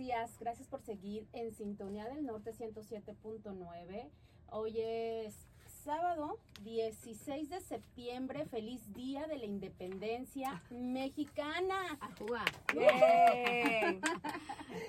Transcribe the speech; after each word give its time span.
días. 0.00 0.36
Gracias 0.40 0.66
por 0.66 0.80
seguir 0.80 1.28
en 1.34 1.52
Sintonía 1.52 2.06
del 2.06 2.24
Norte 2.24 2.54
107.9. 2.54 4.08
Hoy 4.48 4.80
es 4.80 5.46
sábado 5.84 6.38
16 6.62 7.50
de 7.50 7.60
septiembre. 7.60 8.46
Feliz 8.46 8.94
Día 8.94 9.26
de 9.26 9.36
la 9.36 9.44
Independencia 9.44 10.62
Mexicana. 10.70 11.98
Ajúa. 12.00 12.46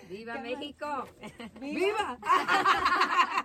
¡Viva 0.10 0.36
¿Qué 0.36 0.42
México! 0.42 0.88
¡Viva! 1.60 2.18
Viva 2.18 2.20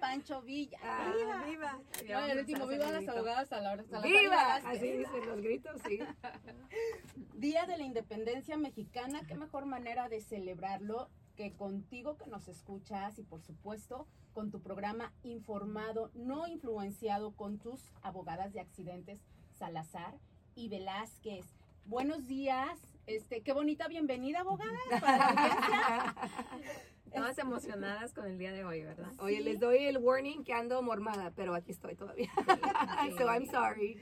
Pancho 0.00 0.42
Villa. 0.42 0.78
Ah, 0.82 1.12
viva. 1.16 1.44
¡Viva! 1.44 1.80
No, 2.08 2.26
el 2.26 2.38
último, 2.38 2.66
viva 2.66 2.90
las 2.90 3.08
abogadas 3.08 3.52
a 3.52 3.60
la 3.60 3.72
hora. 3.72 3.84
¡Viva! 4.02 4.56
Así 4.56 4.92
dicen 4.92 5.26
los 5.26 5.40
gritos, 5.40 5.80
sí. 5.86 5.98
Día 7.34 7.66
de 7.66 7.76
la 7.76 7.84
Independencia 7.84 8.56
Mexicana, 8.56 9.22
qué 9.26 9.34
mejor 9.34 9.66
manera 9.66 10.08
de 10.08 10.20
celebrarlo 10.20 11.08
que 11.36 11.52
contigo 11.52 12.16
que 12.16 12.26
nos 12.26 12.48
escuchas 12.48 13.18
y 13.18 13.22
por 13.22 13.42
supuesto 13.42 14.06
con 14.32 14.50
tu 14.50 14.60
programa 14.60 15.12
informado, 15.22 16.10
no 16.14 16.46
influenciado 16.46 17.32
con 17.32 17.58
tus 17.58 17.92
abogadas 18.02 18.52
de 18.52 18.60
accidentes 18.60 19.20
Salazar 19.58 20.14
y 20.54 20.68
Velázquez. 20.68 21.46
Buenos 21.84 22.26
días, 22.26 22.78
este, 23.06 23.42
qué 23.42 23.52
bonita 23.52 23.88
bienvenida 23.88 24.40
abogadas 24.40 25.00
para 25.00 25.18
la 25.18 25.28
audiencia. 25.28 26.82
Todas 27.14 27.38
emocionadas 27.38 28.12
con 28.14 28.26
el 28.26 28.38
día 28.38 28.52
de 28.52 28.64
hoy, 28.64 28.82
¿verdad? 28.82 29.12
Oye, 29.18 29.38
Sí. 29.38 29.42
les 29.44 29.60
doy 29.60 29.78
el 29.84 29.98
warning 29.98 30.44
que 30.44 30.52
ando 30.52 30.80
mormada, 30.82 31.30
pero 31.36 31.54
aquí 31.54 31.72
estoy 31.72 31.94
todavía. 31.94 32.30
so 33.18 33.26
I'm 33.26 33.46
sorry. 33.46 33.98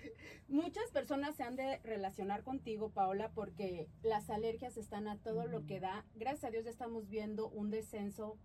Muchas 0.48 0.90
personas 0.92 1.36
se 1.36 1.42
han 1.42 1.56
de 1.56 1.78
relacionar 1.84 2.42
contigo, 2.42 2.90
Paola, 2.90 3.30
porque 3.34 3.88
las 4.02 4.30
alergias 4.30 4.76
están 4.76 5.08
a 5.08 5.16
todo 5.18 5.46
lo 5.46 5.66
que 5.66 5.80
da. 5.80 6.04
Gracias 6.14 6.44
a 6.44 6.50
Dios 6.50 6.64
ya 6.64 6.70
estamos 6.70 7.08
viendo 7.08 7.48
un 7.48 7.70
descenso 7.70 8.36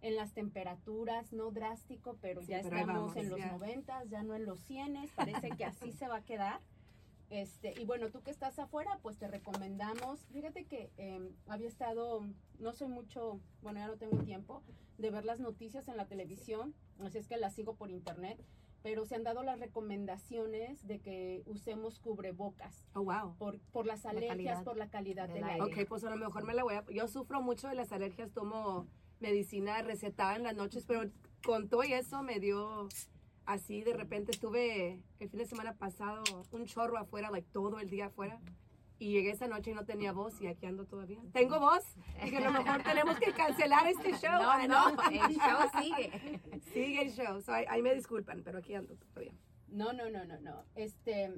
en 0.00 0.14
las 0.14 0.32
temperaturas, 0.32 1.32
no 1.32 1.50
drástico, 1.50 2.16
pero 2.20 2.40
Sí, 2.42 2.48
ya 2.48 2.60
pero 2.62 2.76
estamos 2.76 2.96
vamos, 2.96 3.16
en 3.16 3.30
los 3.30 3.38
ya. 3.40 3.50
90, 3.52 4.04
ya 4.04 4.22
no 4.22 4.34
en 4.34 4.44
los 4.46 4.60
100, 4.60 4.96
parece 5.16 5.50
que 5.50 5.64
así 5.64 5.92
se 5.92 6.06
va 6.06 6.16
a 6.18 6.24
quedar. 6.24 6.60
Este, 7.30 7.74
y 7.80 7.84
bueno, 7.84 8.10
tú 8.10 8.22
que 8.22 8.30
estás 8.30 8.58
afuera, 8.58 8.98
pues 9.02 9.18
te 9.18 9.28
recomendamos. 9.28 10.20
Fíjate 10.32 10.64
que 10.64 10.90
eh, 10.96 11.30
había 11.46 11.68
estado, 11.68 12.24
no 12.58 12.72
soy 12.72 12.88
mucho, 12.88 13.40
bueno, 13.62 13.80
ya 13.80 13.86
no 13.86 13.96
tengo 13.96 14.16
tiempo 14.24 14.62
de 14.96 15.10
ver 15.10 15.24
las 15.24 15.38
noticias 15.38 15.88
en 15.88 15.96
la 15.96 16.06
televisión, 16.06 16.74
así 17.00 17.18
es 17.18 17.28
que 17.28 17.36
las 17.36 17.54
sigo 17.54 17.74
por 17.76 17.90
internet, 17.90 18.42
pero 18.82 19.04
se 19.04 19.14
han 19.14 19.24
dado 19.24 19.42
las 19.42 19.58
recomendaciones 19.60 20.86
de 20.86 21.00
que 21.00 21.42
usemos 21.46 21.98
cubrebocas 21.98 22.86
Oh, 22.94 23.02
wow. 23.04 23.34
por, 23.36 23.58
por 23.72 23.84
las 23.86 24.04
La 24.04 24.10
alergias, 24.10 24.30
calidad 24.36 24.64
por 24.64 24.76
la 24.76 24.88
calidad 24.88 25.26
del 25.26 25.34
del 25.34 25.44
aire. 25.44 25.62
aire. 25.64 25.82
Ok, 25.82 25.88
pues 25.88 26.04
a 26.04 26.10
lo 26.10 26.16
mejor 26.16 26.44
me 26.44 26.54
la 26.54 26.62
voy 26.64 26.74
a... 26.76 26.84
Yo 26.90 27.06
sufro 27.08 27.42
mucho 27.42 27.68
de 27.68 27.74
las 27.74 27.92
alergias, 27.92 28.32
tomo 28.32 28.86
medicina 29.20 29.82
recetada 29.82 30.36
en 30.36 30.44
las 30.44 30.54
noches, 30.56 30.84
pero 30.86 31.10
con 31.44 31.68
todo 31.68 31.84
y 31.84 31.92
eso 31.92 32.22
me 32.22 32.40
dio 32.40 32.88
así, 33.48 33.82
de 33.82 33.94
repente 33.94 34.30
estuve 34.32 35.00
el 35.18 35.28
fin 35.30 35.38
de 35.38 35.46
semana 35.46 35.72
pasado 35.74 36.22
un 36.52 36.66
chorro 36.66 36.98
afuera, 36.98 37.30
like 37.30 37.48
todo 37.50 37.80
el 37.80 37.88
día 37.88 38.06
afuera. 38.06 38.38
Y 39.00 39.12
llegué 39.12 39.30
esa 39.30 39.46
noche 39.46 39.70
y 39.70 39.74
no 39.74 39.84
tenía 39.84 40.12
voz 40.12 40.40
y 40.40 40.48
aquí 40.48 40.66
ando 40.66 40.84
todavía. 40.84 41.20
¿Tengo 41.32 41.60
voz? 41.60 41.84
Y 42.24 42.30
que 42.30 42.38
a 42.38 42.40
lo 42.40 42.50
mejor 42.50 42.82
tenemos 42.82 43.16
que 43.18 43.32
cancelar 43.32 43.86
este 43.86 44.10
show. 44.14 44.40
Ah, 44.42 44.66
No, 44.66 44.90
no, 44.90 45.02
el 45.08 45.36
show 45.36 45.80
sigue. 45.80 46.40
Sigue 46.74 47.02
el 47.02 47.12
show. 47.12 47.40
So, 47.40 47.52
ahí, 47.52 47.64
ahí 47.68 47.80
me 47.80 47.94
disculpan, 47.94 48.42
pero 48.42 48.58
aquí 48.58 48.74
ando 48.74 48.96
todavía. 48.96 49.32
No, 49.68 49.92
no, 49.92 50.10
no, 50.10 50.24
no, 50.24 50.40
no. 50.40 50.64
Este, 50.74 51.32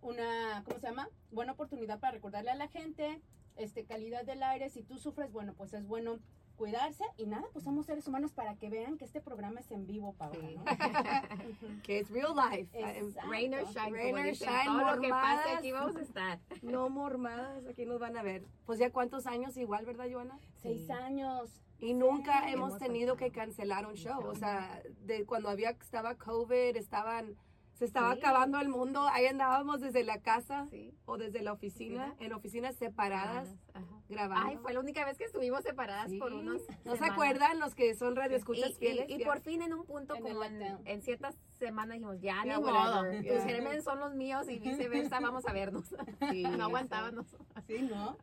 una, 0.00 0.64
¿cómo 0.64 0.80
se 0.80 0.88
llama? 0.88 1.08
Buena 1.30 1.52
oportunidad 1.52 2.00
para 2.00 2.12
recordarle 2.14 2.50
a 2.50 2.56
la 2.56 2.68
gente, 2.68 3.22
este, 3.54 3.84
calidad 3.84 4.24
del 4.24 4.42
aire. 4.42 4.68
Si 4.68 4.82
tú 4.82 4.98
sufres, 4.98 5.30
bueno, 5.30 5.54
pues 5.54 5.72
es 5.72 5.86
bueno 5.86 6.18
cuidarse 6.56 7.04
y 7.16 7.26
nada, 7.26 7.44
pues 7.52 7.64
somos 7.64 7.86
seres 7.86 8.06
humanos 8.08 8.32
para 8.32 8.54
que 8.56 8.68
vean 8.70 8.96
que 8.98 9.04
este 9.04 9.20
programa 9.20 9.60
es 9.60 9.70
en 9.70 9.86
vivo, 9.86 10.12
Paola, 10.14 10.40
Sí. 10.48 10.56
¿no? 10.56 10.64
Que 11.82 12.00
es 12.00 12.10
real 12.10 12.34
life. 12.34 12.68
Exacto. 12.72 13.30
Rain 13.30 13.54
or 13.54 13.64
shine, 13.66 13.92
Rain 13.92 14.16
or 14.18 14.24
shine, 14.32 14.64
todo 14.64 14.94
lo 14.96 15.00
que 15.00 15.08
pase 15.08 15.36
mormadas. 15.36 15.58
aquí 15.58 15.72
vamos 15.72 15.96
a 15.96 16.00
estar. 16.02 16.38
No 16.62 16.88
mormadas, 16.88 17.64
aquí 17.66 17.84
nos 17.84 18.00
van 18.00 18.16
a 18.16 18.22
ver. 18.22 18.44
Pues 18.64 18.78
ya 18.78 18.90
cuántos 18.90 19.26
años 19.26 19.56
igual, 19.56 19.84
¿verdad, 19.84 20.06
Joana? 20.10 20.38
Seis 20.62 20.86
Sí. 20.86 20.92
años. 20.92 21.62
Y 21.78 21.92
nunca 21.94 22.44
Sí. 22.46 22.52
hemos 22.54 22.68
Hemos 22.70 22.78
tenido 22.78 23.16
que 23.16 23.30
cancelar 23.30 23.86
un 23.86 23.94
show. 23.94 24.24
O 24.26 24.34
sea, 24.34 24.82
de 25.04 25.24
cuando 25.26 25.48
había 25.50 25.70
estaba 25.70 26.14
COVID, 26.14 26.74
estaban 26.76 27.36
se 27.76 27.84
estaba 27.84 28.12
Sí. 28.14 28.18
acabando 28.20 28.58
el 28.58 28.68
mundo. 28.68 29.06
Ahí 29.12 29.26
andábamos 29.26 29.80
desde 29.80 30.02
la 30.02 30.20
casa 30.20 30.66
Sí. 30.70 30.94
o 31.04 31.18
desde 31.18 31.42
la 31.42 31.52
oficina, 31.52 32.06
Oficina. 32.06 32.26
en 32.26 32.32
oficinas 32.32 32.74
separadas 32.76 33.48
Ajá. 33.74 33.84
grabando. 34.08 34.48
Ay, 34.48 34.56
fue 34.62 34.72
la 34.72 34.80
única 34.80 35.04
vez 35.04 35.18
que 35.18 35.24
estuvimos 35.24 35.62
separadas 35.62 36.10
Sí. 36.10 36.18
por 36.18 36.32
unos. 36.32 36.62
¿No 36.84 36.96
se 36.96 37.04
acuerdan 37.04 37.60
los 37.60 37.74
que 37.74 37.94
son 37.94 38.16
radioescuchas 38.16 38.70
Y, 38.70 38.74
fieles? 38.74 39.06
y 39.08 39.22
por 39.24 39.40
fin 39.40 39.60
en 39.62 39.74
un 39.74 39.84
punto 39.84 40.14
En 40.14 40.22
como 40.22 40.42
en, 40.42 41.02
ciertas 41.02 41.36
semanas 41.58 41.94
dijimos, 41.94 42.20
ya, 42.20 42.44
ni 42.44 42.50
whatever, 42.56 42.72
modo, 42.72 43.34
tus 43.34 43.44
gérmenes 43.44 43.84
son 43.84 44.00
los 44.00 44.14
míos 44.14 44.48
y 44.48 44.58
viceversa, 44.58 45.20
vamos 45.20 45.46
a 45.46 45.52
vernos. 45.52 45.94
Sí, 46.30 46.42
no 46.60 46.64
aguantábamos. 46.64 47.26
Sí, 47.66 47.82
¿no? 47.82 48.16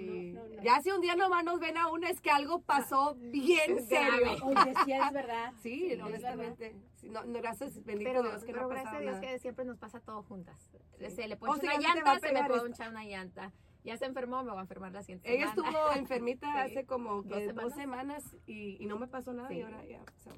Sí. 0.00 0.32
No, 0.32 0.42
no, 0.46 0.56
no. 0.56 0.62
Ya 0.62 0.80
si 0.80 0.90
un 0.90 1.00
día 1.00 1.14
nomás 1.16 1.44
nos 1.44 1.60
ven 1.60 1.76
a 1.76 1.88
una 1.88 2.08
es 2.08 2.20
que 2.20 2.30
algo 2.30 2.60
pasó 2.62 3.14
bien 3.16 3.76
Grave. 3.76 3.86
serio. 3.86 4.44
Oye, 4.44 4.74
sí 4.84 4.92
es 4.92 5.12
verdad. 5.12 5.52
Sí, 5.62 5.92
es 5.92 6.00
honestamente. 6.02 6.74
Sí, 6.96 7.08
no, 7.08 7.24
no, 7.24 7.40
gracias, 7.40 7.82
bendito 7.84 8.10
Pero, 8.10 8.22
Dios 8.22 8.44
que 8.44 8.52
pero 8.52 8.62
no 8.62 8.68
gracias 8.68 8.94
a 8.94 8.98
Dios 9.00 9.12
nada. 9.14 9.20
que 9.26 9.38
siempre 9.38 9.64
nos 9.64 9.78
pasa 9.78 10.00
todo 10.00 10.22
juntas. 10.22 10.70
Sí. 10.98 11.10
Se 11.10 11.28
le 11.28 11.36
pone 11.36 11.54
sí, 11.60 11.66
una 11.66 11.74
va 11.74 11.80
llanta, 11.80 12.18
se 12.20 12.32
me 12.32 12.44
puede 12.44 12.66
hinchar 12.68 12.90
una 12.90 13.04
llanta. 13.04 13.52
Ya 13.84 13.96
se 13.96 14.04
enfermó, 14.04 14.42
me 14.42 14.50
voy 14.50 14.58
a 14.58 14.62
enfermar 14.62 14.92
la 14.92 15.02
siguiente 15.02 15.34
Ella 15.34 15.50
semana. 15.54 15.70
estuvo 15.70 15.92
enfermita 15.96 16.46
Sí. 16.52 16.58
hace 16.72 16.84
como 16.84 17.22
que 17.22 17.46
¿Dos 17.46 17.54
dos 17.54 17.72
semanas 17.74 18.22
y, 18.46 18.76
y 18.82 18.86
no 18.86 18.98
me 18.98 19.06
pasó 19.08 19.32
nada 19.32 19.50
y 19.52 19.56
Sí. 19.56 19.62
ahora 19.62 19.84
ya. 19.86 20.00
so. 20.22 20.30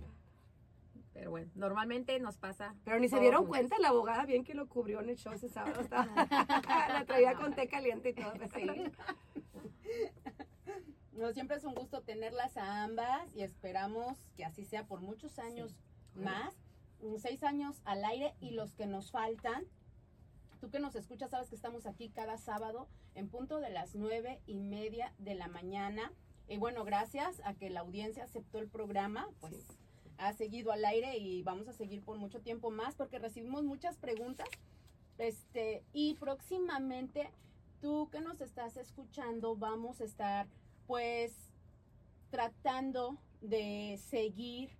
Pero 1.12 1.30
bueno, 1.30 1.50
normalmente 1.56 2.18
nos 2.20 2.38
pasa. 2.38 2.74
Pero 2.84 2.98
ni 2.98 3.08
se 3.08 3.20
dieron 3.20 3.42
juntas. 3.42 3.58
cuenta 3.58 3.76
la 3.80 3.88
abogada 3.88 4.24
bien 4.24 4.44
que 4.44 4.54
lo 4.54 4.66
cubrió 4.66 5.00
en 5.00 5.10
el 5.10 5.16
show 5.16 5.32
ese 5.34 5.48
sábado. 5.48 5.80
Estaba, 5.82 6.06
la 6.88 7.04
traía 7.06 7.34
con 7.34 7.52
té 7.54 7.66
caliente 7.68 8.10
y 8.10 8.14
todo. 8.14 8.32
No, 11.22 11.32
siempre 11.32 11.56
es 11.56 11.62
un 11.62 11.76
gusto 11.76 12.02
tenerlas 12.02 12.56
a 12.56 12.82
ambas 12.82 13.32
y 13.36 13.42
esperamos 13.42 14.18
que 14.36 14.44
así 14.44 14.64
sea 14.64 14.88
por 14.88 15.02
muchos 15.02 15.38
años 15.38 15.76
más, 16.16 16.52
mm, 17.00 17.14
seis 17.18 17.44
años 17.44 17.80
al 17.84 18.04
aire 18.04 18.34
y 18.40 18.50
los 18.50 18.74
que 18.74 18.86
nos 18.88 19.12
faltan. 19.12 19.64
Tú 20.60 20.68
que 20.68 20.80
nos 20.80 20.96
escuchas 20.96 21.30
sabes 21.30 21.48
que 21.48 21.54
estamos 21.54 21.86
aquí 21.86 22.08
cada 22.08 22.38
sábado 22.38 22.88
en 23.14 23.28
punto 23.28 23.60
de 23.60 23.70
las 23.70 23.94
nueve 23.94 24.40
y 24.46 24.58
media 24.58 25.14
de 25.18 25.36
la 25.36 25.46
mañana. 25.46 26.12
Y 26.48 26.56
bueno, 26.56 26.82
gracias 26.84 27.40
a 27.44 27.54
que 27.54 27.70
la 27.70 27.80
audiencia 27.82 28.24
aceptó 28.24 28.58
el 28.58 28.66
programa, 28.68 29.28
pues 29.40 29.54
Sí. 29.54 29.76
ha 30.18 30.32
seguido 30.32 30.72
al 30.72 30.84
aire 30.84 31.18
y 31.18 31.44
vamos 31.44 31.68
a 31.68 31.72
seguir 31.72 32.02
por 32.02 32.18
mucho 32.18 32.40
tiempo 32.40 32.72
más 32.72 32.96
porque 32.96 33.20
recibimos 33.20 33.62
muchas 33.62 33.96
preguntas. 33.96 34.48
Este, 35.18 35.84
y 35.92 36.14
próximamente 36.14 37.30
tú 37.80 38.08
que 38.10 38.20
nos 38.20 38.40
estás 38.40 38.76
escuchando, 38.76 39.54
vamos 39.54 40.00
a 40.00 40.04
estar 40.04 40.48
pues 40.86 41.52
tratando 42.30 43.18
de 43.40 43.98
seguir 44.08 44.70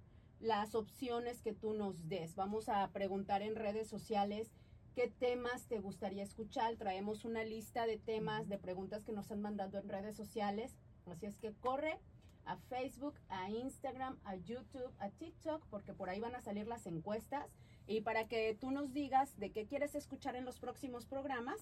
las 0.40 0.74
opciones 0.74 1.40
que 1.40 1.52
tú 1.52 1.72
nos 1.72 2.08
des. 2.08 2.34
Vamos 2.34 2.68
a 2.68 2.88
preguntar 2.92 3.42
en 3.42 3.54
redes 3.54 3.88
sociales 3.88 4.50
qué 4.94 5.08
temas 5.08 5.66
te 5.66 5.78
gustaría 5.78 6.22
escuchar. 6.22 6.76
Traemos 6.76 7.24
una 7.24 7.44
lista 7.44 7.86
de 7.86 7.98
temas, 7.98 8.48
de 8.48 8.58
preguntas 8.58 9.04
que 9.04 9.12
nos 9.12 9.30
han 9.30 9.41
mandado 9.41 9.78
en 9.78 9.88
redes 9.88 10.16
sociales. 10.16 10.74
Así 11.06 11.26
es 11.26 11.36
que 11.36 11.52
corre 11.52 11.98
a 12.44 12.56
Facebook, 12.56 13.14
a 13.28 13.50
Instagram, 13.50 14.18
a 14.24 14.36
YouTube, 14.36 14.92
a 14.98 15.10
TikTok, 15.10 15.64
porque 15.68 15.92
por 15.92 16.08
ahí 16.10 16.20
van 16.20 16.34
a 16.34 16.41
salir 16.41 16.66
las 16.66 16.86
encuestas. 16.86 17.50
Y 17.86 18.00
para 18.00 18.26
que 18.26 18.56
tú 18.60 18.70
nos 18.70 18.92
digas 18.92 19.38
de 19.38 19.50
qué 19.50 19.66
quieres 19.66 19.94
escuchar 19.94 20.36
en 20.36 20.44
los 20.44 20.58
próximos 20.58 21.06
programas, 21.06 21.60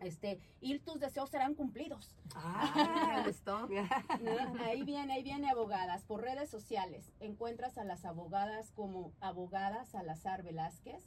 este, 0.00 0.40
y 0.60 0.78
tus 0.80 1.00
deseos 1.00 1.30
serán 1.30 1.54
cumplidos. 1.54 2.14
Ah, 2.34 3.14
me 3.22 3.28
gustó. 3.28 3.66
¿no? 3.68 4.64
Ahí 4.64 4.82
viene, 4.82 5.14
ahí 5.14 5.22
viene 5.22 5.50
abogadas. 5.50 6.04
Por 6.04 6.22
redes 6.22 6.50
sociales 6.50 7.12
encuentras 7.20 7.78
a 7.78 7.84
las 7.84 8.04
abogadas 8.04 8.70
como 8.72 9.12
abogadas 9.20 9.88
Salazar 9.88 10.42
Velázquez, 10.42 11.02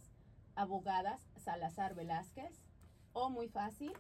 abogadas 0.56 1.22
Salazar 1.38 1.96
Velázquez, 1.96 2.62
o 3.14 3.30
muy 3.30 3.48
fácil, 3.48 3.94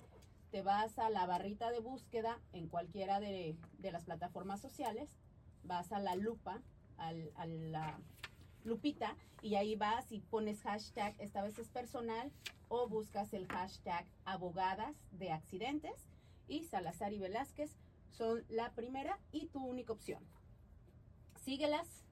te 0.52 0.62
vas 0.62 0.98
a 1.00 1.10
la 1.10 1.26
barrita 1.26 1.70
de 1.72 1.80
búsqueda 1.80 2.40
en 2.54 2.68
cualquiera 2.68 3.20
de, 3.20 3.56
de 3.78 3.92
las 3.92 4.04
plataformas 4.06 4.60
sociales, 4.62 5.18
vas 5.64 5.92
a 5.92 6.00
la 6.00 6.16
lupa, 6.16 6.62
al- 6.98 7.32
a 7.36 7.46
la 7.46 8.00
lupita, 8.64 9.16
y 9.42 9.56
ahí 9.56 9.76
vas 9.76 10.12
y 10.12 10.20
pones 10.20 10.62
hashtag, 10.64 11.16
esta 11.20 11.42
vez 11.42 11.58
es 11.60 11.70
personal, 11.70 12.32
o 12.68 12.88
buscas 12.88 13.34
el 13.34 13.48
hashtag 13.48 14.06
abogadas 14.26 14.96
de 15.12 15.32
accidentes 15.32 16.08
y 16.48 16.64
Salazar 16.64 17.14
y 17.14 17.20
Velázquez 17.20 17.76
son 18.10 18.44
la 18.50 18.72
primera 18.74 19.20
y 19.32 19.48
tu 19.48 19.64
única 19.66 19.94
opción. 19.94 20.24
Síguelas, 21.36 22.06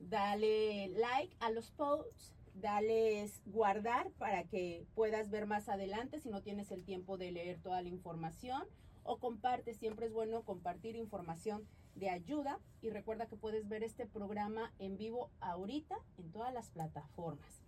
dale 0.00 0.88
like 0.88 1.36
a 1.40 1.50
los 1.50 1.70
posts, 1.70 2.34
dales 2.54 3.40
guardar 3.46 4.10
para 4.12 4.44
que 4.44 4.86
puedas 4.94 5.30
ver 5.30 5.46
más 5.46 5.68
adelante 5.68 6.20
si 6.20 6.28
no 6.28 6.42
tienes 6.42 6.70
el 6.70 6.84
tiempo 6.84 7.16
de 7.16 7.32
leer 7.32 7.58
toda 7.60 7.80
la 7.82 7.88
información 7.88 8.64
o 9.04 9.18
comparte. 9.18 9.74
Siempre 9.74 10.06
es 10.06 10.12
bueno 10.12 10.42
compartir 10.42 10.96
información 10.96 11.66
de 11.94 12.10
ayuda 12.10 12.58
y 12.80 12.90
recuerda 12.90 13.26
que 13.26 13.36
puedes 13.36 13.68
ver 13.68 13.82
este 13.82 14.06
programa 14.06 14.72
en 14.78 14.96
vivo 14.96 15.30
ahorita 15.40 15.96
en 16.18 16.30
todas 16.32 16.52
las 16.52 16.70
plataformas. 16.70 17.62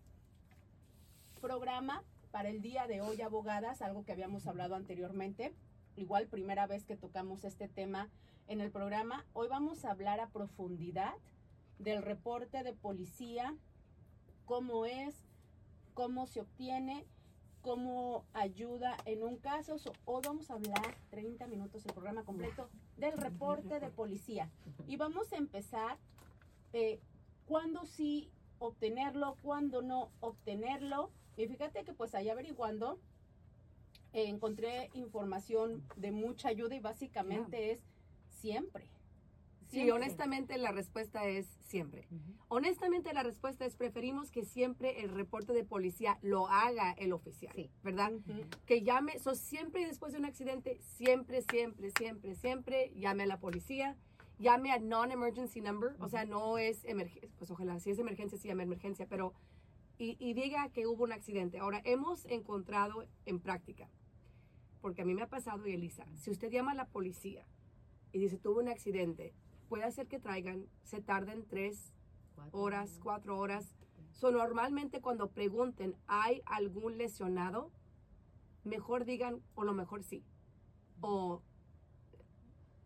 Programa 1.40 2.02
para 2.30 2.48
el 2.48 2.62
día 2.62 2.86
de 2.86 3.00
hoy, 3.00 3.20
abogadas, 3.22 3.82
algo 3.82 4.04
que 4.04 4.12
habíamos 4.12 4.46
hablado 4.46 4.74
anteriormente, 4.74 5.54
igual 5.96 6.26
primera 6.26 6.66
vez 6.66 6.84
que 6.84 6.96
tocamos 6.96 7.44
este 7.44 7.68
tema 7.68 8.10
en 8.48 8.60
el 8.60 8.70
programa. 8.70 9.24
Hoy 9.34 9.48
vamos 9.48 9.84
a 9.84 9.90
hablar 9.90 10.20
a 10.20 10.30
profundidad 10.30 11.14
del 11.78 12.02
reporte 12.02 12.62
de 12.62 12.72
policía, 12.72 13.56
cómo 14.46 14.86
es, 14.86 15.14
cómo 15.94 16.26
se 16.26 16.40
obtiene, 16.40 17.06
cómo 17.64 18.24
ayuda 18.34 18.96
en 19.06 19.22
un 19.22 19.36
caso. 19.36 19.78
So, 19.78 19.92
hoy 20.04 20.22
vamos 20.24 20.50
a 20.50 20.54
hablar 20.54 20.94
30 21.10 21.46
minutos 21.46 21.84
el 21.86 21.94
programa 21.94 22.22
completo 22.22 22.68
del 22.98 23.16
reporte 23.16 23.80
de 23.80 23.88
policía. 23.88 24.50
Y 24.86 24.96
vamos 24.96 25.32
a 25.32 25.36
empezar 25.36 25.96
eh, 26.74 27.00
cuándo 27.46 27.86
sí 27.86 28.30
obtenerlo, 28.58 29.36
cuándo 29.42 29.80
no 29.80 30.10
obtenerlo. 30.20 31.10
Y 31.38 31.46
fíjate 31.46 31.84
que 31.84 31.94
pues 31.94 32.14
ahí 32.14 32.28
averiguando 32.28 32.98
eh, 34.12 34.28
encontré 34.28 34.90
información 34.92 35.82
de 35.96 36.12
mucha 36.12 36.48
ayuda 36.48 36.74
y 36.74 36.80
básicamente 36.80 37.72
es 37.72 37.80
siempre. 38.28 38.84
Sí, 39.68 39.90
honestamente 39.90 40.56
la 40.58 40.72
respuesta 40.72 41.26
es 41.26 41.46
siempre. 41.62 42.06
Honestamente 42.48 43.12
la 43.12 43.22
respuesta 43.22 43.64
es 43.64 43.76
preferimos 43.76 44.30
que 44.30 44.44
siempre 44.44 45.00
el 45.02 45.10
reporte 45.10 45.52
de 45.52 45.64
policía 45.64 46.18
lo 46.22 46.48
haga 46.48 46.92
el 46.92 47.12
oficial, 47.12 47.52
Sí. 47.54 47.70
¿verdad? 47.82 48.12
Que 48.66 48.82
llame, 48.82 49.18
so, 49.18 49.34
siempre 49.34 49.86
después 49.86 50.12
de 50.12 50.18
un 50.18 50.24
accidente, 50.24 50.78
siempre, 50.82 51.42
siempre, 51.42 51.90
siempre, 51.98 52.34
siempre 52.34 52.92
llame 52.94 53.24
a 53.24 53.26
la 53.26 53.40
policía, 53.40 53.96
llame 54.38 54.70
a 54.72 54.78
non-emergency 54.78 55.60
number, 55.60 55.96
o 56.00 56.08
sea, 56.08 56.24
no 56.24 56.58
es 56.58 56.84
emergencia, 56.84 57.28
pues 57.38 57.50
ojalá, 57.50 57.78
si 57.80 57.90
es 57.90 57.98
emergencia, 57.98 58.38
sí 58.38 58.48
llame 58.48 58.62
a 58.62 58.66
emergencia, 58.66 59.06
pero, 59.08 59.32
y, 59.98 60.16
y 60.18 60.34
diga 60.34 60.68
que 60.70 60.86
hubo 60.86 61.04
un 61.04 61.12
accidente. 61.12 61.58
Ahora, 61.58 61.80
hemos 61.84 62.24
encontrado 62.26 63.06
en 63.26 63.38
práctica, 63.40 63.88
porque 64.80 65.02
a 65.02 65.04
mí 65.04 65.14
me 65.14 65.22
ha 65.22 65.28
pasado, 65.28 65.66
y 65.66 65.72
Elisa, 65.72 66.04
si 66.14 66.30
usted 66.30 66.50
llama 66.50 66.72
a 66.72 66.74
la 66.74 66.86
policía 66.88 67.46
y 68.12 68.18
dice, 68.18 68.36
tuvo 68.38 68.60
un 68.60 68.68
accidente, 68.68 69.32
puede 69.74 69.86
hacer 69.86 70.06
que 70.06 70.20
traigan, 70.20 70.68
se 70.84 71.00
tarden 71.00 71.44
tres 71.48 71.92
horas, 72.52 73.00
cuatro 73.02 73.36
horas. 73.36 73.74
So, 74.12 74.30
normalmente 74.30 75.00
cuando 75.00 75.30
pregunten, 75.30 75.96
¿hay 76.06 76.42
algún 76.46 76.96
lesionado? 76.96 77.72
Mejor 78.62 79.04
digan, 79.04 79.42
o 79.56 79.64
lo 79.64 79.74
mejor 79.74 80.04
sí. 80.04 80.22
O, 81.00 81.42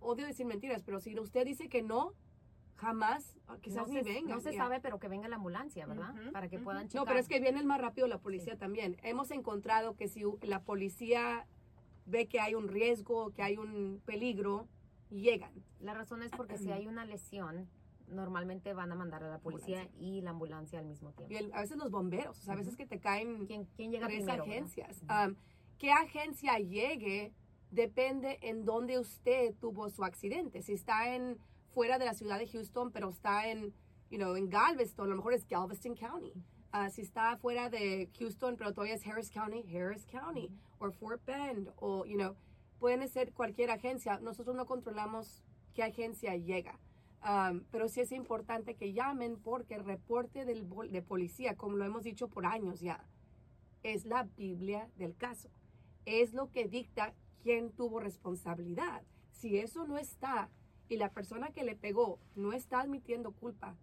odio 0.00 0.26
decir 0.26 0.46
mentiras, 0.46 0.82
pero 0.82 0.98
si 0.98 1.18
usted 1.20 1.44
dice 1.44 1.68
que 1.68 1.82
no, 1.82 2.14
jamás, 2.76 3.36
ah, 3.48 3.58
quizás 3.60 3.86
no 3.88 3.92
ni 3.92 4.02
se, 4.02 4.14
venga. 4.14 4.34
no 4.34 4.40
se 4.40 4.54
sabe, 4.54 4.80
pero 4.80 4.98
que 4.98 5.08
venga 5.08 5.28
la 5.28 5.36
ambulancia, 5.36 5.84
¿verdad? 5.84 6.14
Ujú, 6.14 6.32
Para 6.32 6.48
que 6.48 6.56
ujú. 6.56 6.64
puedan 6.64 6.88
checar. 6.88 7.02
No, 7.02 7.04
pero 7.06 7.18
es 7.18 7.28
que 7.28 7.38
viene 7.38 7.60
el 7.60 7.66
más 7.66 7.82
rápido 7.82 8.06
la 8.06 8.18
policía 8.18 8.56
también. 8.56 8.96
Hemos 9.02 9.30
encontrado 9.30 9.94
que 9.94 10.08
si 10.08 10.22
la 10.40 10.62
policía 10.62 11.46
ve 12.06 12.28
que 12.28 12.40
hay 12.40 12.54
un 12.54 12.66
riesgo, 12.66 13.30
que 13.34 13.42
hay 13.42 13.58
un 13.58 14.00
peligro, 14.06 14.68
llegan. 15.10 15.52
La 15.80 15.94
razón 15.94 16.22
es 16.22 16.30
porque 16.32 16.58
si 16.58 16.70
hay 16.70 16.86
una 16.86 17.04
lesión, 17.04 17.68
normalmente 18.08 18.72
van 18.72 18.90
a 18.92 18.94
mandar 18.94 19.22
a 19.24 19.28
la 19.28 19.38
policía 19.38 19.88
y 19.98 20.20
la 20.22 20.30
ambulancia 20.30 20.78
al 20.78 20.86
mismo 20.86 21.12
tiempo. 21.12 21.32
Y 21.32 21.36
el- 21.36 21.52
a 21.52 21.60
veces 21.60 21.76
los 21.76 21.90
bomberos, 21.90 22.38
o 22.38 22.42
sea, 22.42 22.54
a 22.54 22.56
veces 22.56 22.76
que 22.76 22.86
te 22.86 22.98
caen 23.00 23.46
¿Quién, 23.46 23.66
quién 23.76 23.90
llega 23.92 24.06
tres 24.06 24.24
primero? 24.24 24.44
agencias. 24.44 25.02
Um, 25.02 25.34
¿Qué 25.78 25.90
agencia 25.92 26.58
llegue? 26.58 27.32
Depende 27.70 28.38
en 28.42 28.64
dónde 28.64 28.98
usted 28.98 29.54
tuvo 29.60 29.90
su 29.90 30.02
accidente. 30.04 30.62
Si 30.62 30.72
está 30.72 31.14
en 31.14 31.38
fuera 31.74 31.98
de 31.98 32.06
la 32.06 32.14
ciudad 32.14 32.38
de 32.38 32.46
Houston, 32.48 32.90
pero 32.90 33.10
está 33.10 33.48
en, 33.48 33.74
you 34.10 34.16
know, 34.16 34.34
en 34.36 34.48
Galveston, 34.48 35.06
a 35.06 35.10
lo 35.10 35.16
mejor 35.16 35.34
es 35.34 35.46
Galveston 35.46 35.94
County. 35.94 36.32
Ah, 36.72 36.88
si 36.90 37.02
está 37.02 37.36
fuera 37.36 37.68
de 37.70 38.10
Houston, 38.18 38.56
pero 38.56 38.72
todavía 38.72 38.94
es 38.94 39.06
Harris 39.06 39.30
County, 39.30 39.64
Harris 39.74 40.06
County, 40.06 40.50
o 40.78 40.90
Fort 40.92 41.24
Bend, 41.26 41.70
o, 41.76 42.04
you 42.06 42.16
know, 42.16 42.34
pueden 42.78 43.06
ser 43.08 43.32
cualquier 43.32 43.70
agencia. 43.70 44.18
Nosotros 44.20 44.56
no 44.56 44.66
controlamos 44.66 45.42
qué 45.74 45.82
agencia 45.82 46.36
llega. 46.36 46.78
Pero 47.70 47.88
sí 47.88 48.00
es 48.00 48.12
importante 48.12 48.74
que 48.74 48.92
llamen 48.92 49.38
porque 49.38 49.74
el 49.74 49.84
reporte 49.84 50.44
del, 50.44 50.68
de 50.90 51.02
policía, 51.02 51.56
como 51.56 51.76
lo 51.76 51.84
hemos 51.84 52.04
dicho 52.04 52.28
por 52.28 52.46
años 52.46 52.80
ya, 52.80 53.04
es 53.82 54.04
la 54.04 54.24
Biblia 54.36 54.88
del 54.96 55.16
caso. 55.16 55.50
Es 56.04 56.32
lo 56.32 56.50
que 56.50 56.68
dicta 56.68 57.14
quién 57.42 57.70
tuvo 57.72 58.00
responsabilidad. 58.00 59.02
Si 59.32 59.58
eso 59.58 59.86
no 59.86 59.98
está 59.98 60.48
y 60.88 60.96
la 60.96 61.10
persona 61.10 61.50
que 61.50 61.64
le 61.64 61.76
pegó 61.76 62.18
no 62.34 62.52
está 62.52 62.80
admitiendo 62.80 63.32
culpa, 63.32 63.76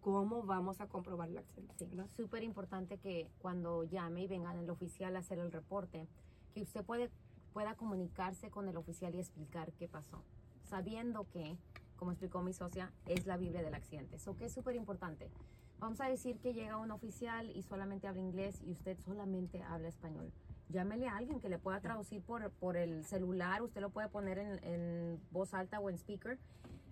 ¿cómo 0.00 0.42
vamos 0.42 0.80
a 0.80 0.86
comprobar 0.86 1.28
el 1.28 1.38
accidente? 1.38 1.74
Sí, 1.76 1.84
verdad? 1.86 2.08
súper 2.16 2.42
importante 2.42 2.98
que 2.98 3.28
cuando 3.38 3.84
llame 3.84 4.22
y 4.22 4.26
vengan 4.26 4.56
el 4.58 4.70
oficial 4.70 5.16
a 5.16 5.20
hacer 5.20 5.38
el 5.38 5.52
reporte, 5.52 6.06
que 6.54 6.62
usted 6.62 6.84
puede, 6.84 7.10
pueda 7.52 7.74
comunicarse 7.74 8.50
con 8.50 8.68
el 8.68 8.76
oficial 8.76 9.14
y 9.14 9.18
explicar 9.18 9.72
qué 9.72 9.88
pasó, 9.88 10.22
sabiendo 10.68 11.28
que, 11.30 11.56
como 11.96 12.12
explicó 12.12 12.42
mi 12.42 12.52
socia, 12.52 12.92
es 13.06 13.26
la 13.26 13.36
Biblia 13.36 13.62
del 13.62 13.74
accidente. 13.74 14.16
Eso 14.16 14.36
que 14.36 14.46
es 14.46 14.52
súper 14.52 14.76
importante. 14.76 15.30
Vamos 15.78 16.00
a 16.00 16.08
decir 16.08 16.38
que 16.38 16.52
llega 16.52 16.76
un 16.76 16.90
oficial 16.90 17.50
y 17.50 17.62
solamente 17.62 18.06
habla 18.06 18.20
inglés 18.20 18.60
y 18.62 18.72
usted 18.72 18.98
solamente 19.04 19.62
habla 19.62 19.88
español. 19.88 20.30
Llámele 20.68 21.08
a 21.08 21.16
alguien 21.16 21.40
que 21.40 21.48
le 21.48 21.58
pueda 21.58 21.80
traducir 21.80 22.22
por, 22.22 22.50
por 22.50 22.76
el 22.76 23.04
celular, 23.04 23.62
usted 23.62 23.80
lo 23.80 23.90
puede 23.90 24.08
poner 24.08 24.38
en, 24.38 24.64
en 24.64 25.20
voz 25.30 25.52
alta 25.54 25.80
o 25.80 25.90
en 25.90 25.96
speaker 25.96 26.38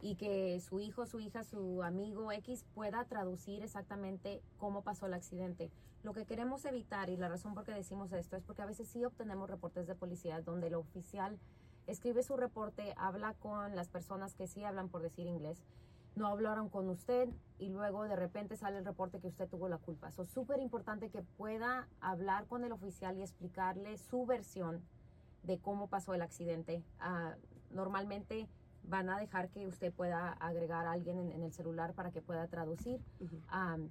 y 0.01 0.15
que 0.17 0.61
su 0.61 0.81
hijo, 0.81 1.07
su 1.07 1.21
hija, 1.21 1.45
su 1.45 1.83
amigo 1.83 2.31
X 2.33 2.65
pueda 2.75 3.05
traducir 3.05 3.63
exactamente 3.63 4.43
cómo 4.57 4.83
pasó 4.83 5.07
el 5.07 5.15
accidente. 5.15 5.71
Lo 6.03 6.13
que 6.13 6.25
queremos 6.25 6.65
evitar 6.65 7.11
y 7.11 7.17
la 7.17 7.29
razón 7.29 7.55
por 7.55 7.65
qué 7.65 7.73
decimos 7.73 8.13
esto 8.13 8.37
es 8.37 8.45
porque 8.45 8.63
a 8.63 8.67
veces 8.67 8.89
sí 8.89 9.05
obtenemos 9.05 9.51
reportes 9.51 9.87
de 9.87 9.95
policía 9.95 10.41
donde 10.41 10.69
el 10.69 10.75
oficial 10.75 11.39
escribe 11.87 12.23
su 12.23 12.37
reporte, 12.37 12.95
habla 12.97 13.35
con 13.35 13.75
las 13.75 13.89
personas 13.89 14.35
que 14.35 14.47
sí 14.47 14.63
hablan 14.63 14.89
por 14.89 15.03
decir 15.03 15.27
inglés, 15.27 15.65
no 16.15 16.27
hablaron 16.29 16.69
con 16.69 16.89
usted 16.89 17.29
y 17.59 17.71
luego 17.71 18.05
de 18.05 18.17
repente 18.17 18.57
sale 18.57 18.79
el 18.79 18.85
reporte 18.85 19.21
que 19.21 19.29
usted 19.29 19.49
tuvo 19.49 19.69
la 19.69 19.79
culpa. 19.79 20.09
Es 20.09 20.29
súper 20.29 20.61
importante 20.61 21.11
que 21.11 21.23
pueda 21.23 21.89
hablar 22.01 22.47
con 22.47 22.65
el 22.65 22.73
oficial 22.73 23.17
y 23.17 23.23
explicarle 23.23 23.97
su 23.99 24.27
versión 24.27 24.83
de 25.43 25.59
cómo 25.59 25.89
pasó 25.89 26.15
el 26.15 26.23
accidente. 26.23 26.83
Ah, 27.01 27.37
normalmente 27.71 28.49
van 28.89 29.11
a 29.11 29.19
dejar 29.19 29.51
que 29.51 29.67
usted 29.67 29.93
pueda 29.93 30.33
agregar 30.33 30.87
a 30.87 30.93
alguien 30.93 31.19
en, 31.19 31.33
en 31.33 31.43
el 31.43 31.53
celular 31.53 31.95
para 31.95 32.11
que 32.11 32.23
pueda 32.23 32.47
traducir, 32.49 33.01
Ujú. 33.21 33.37
am, 33.49 33.91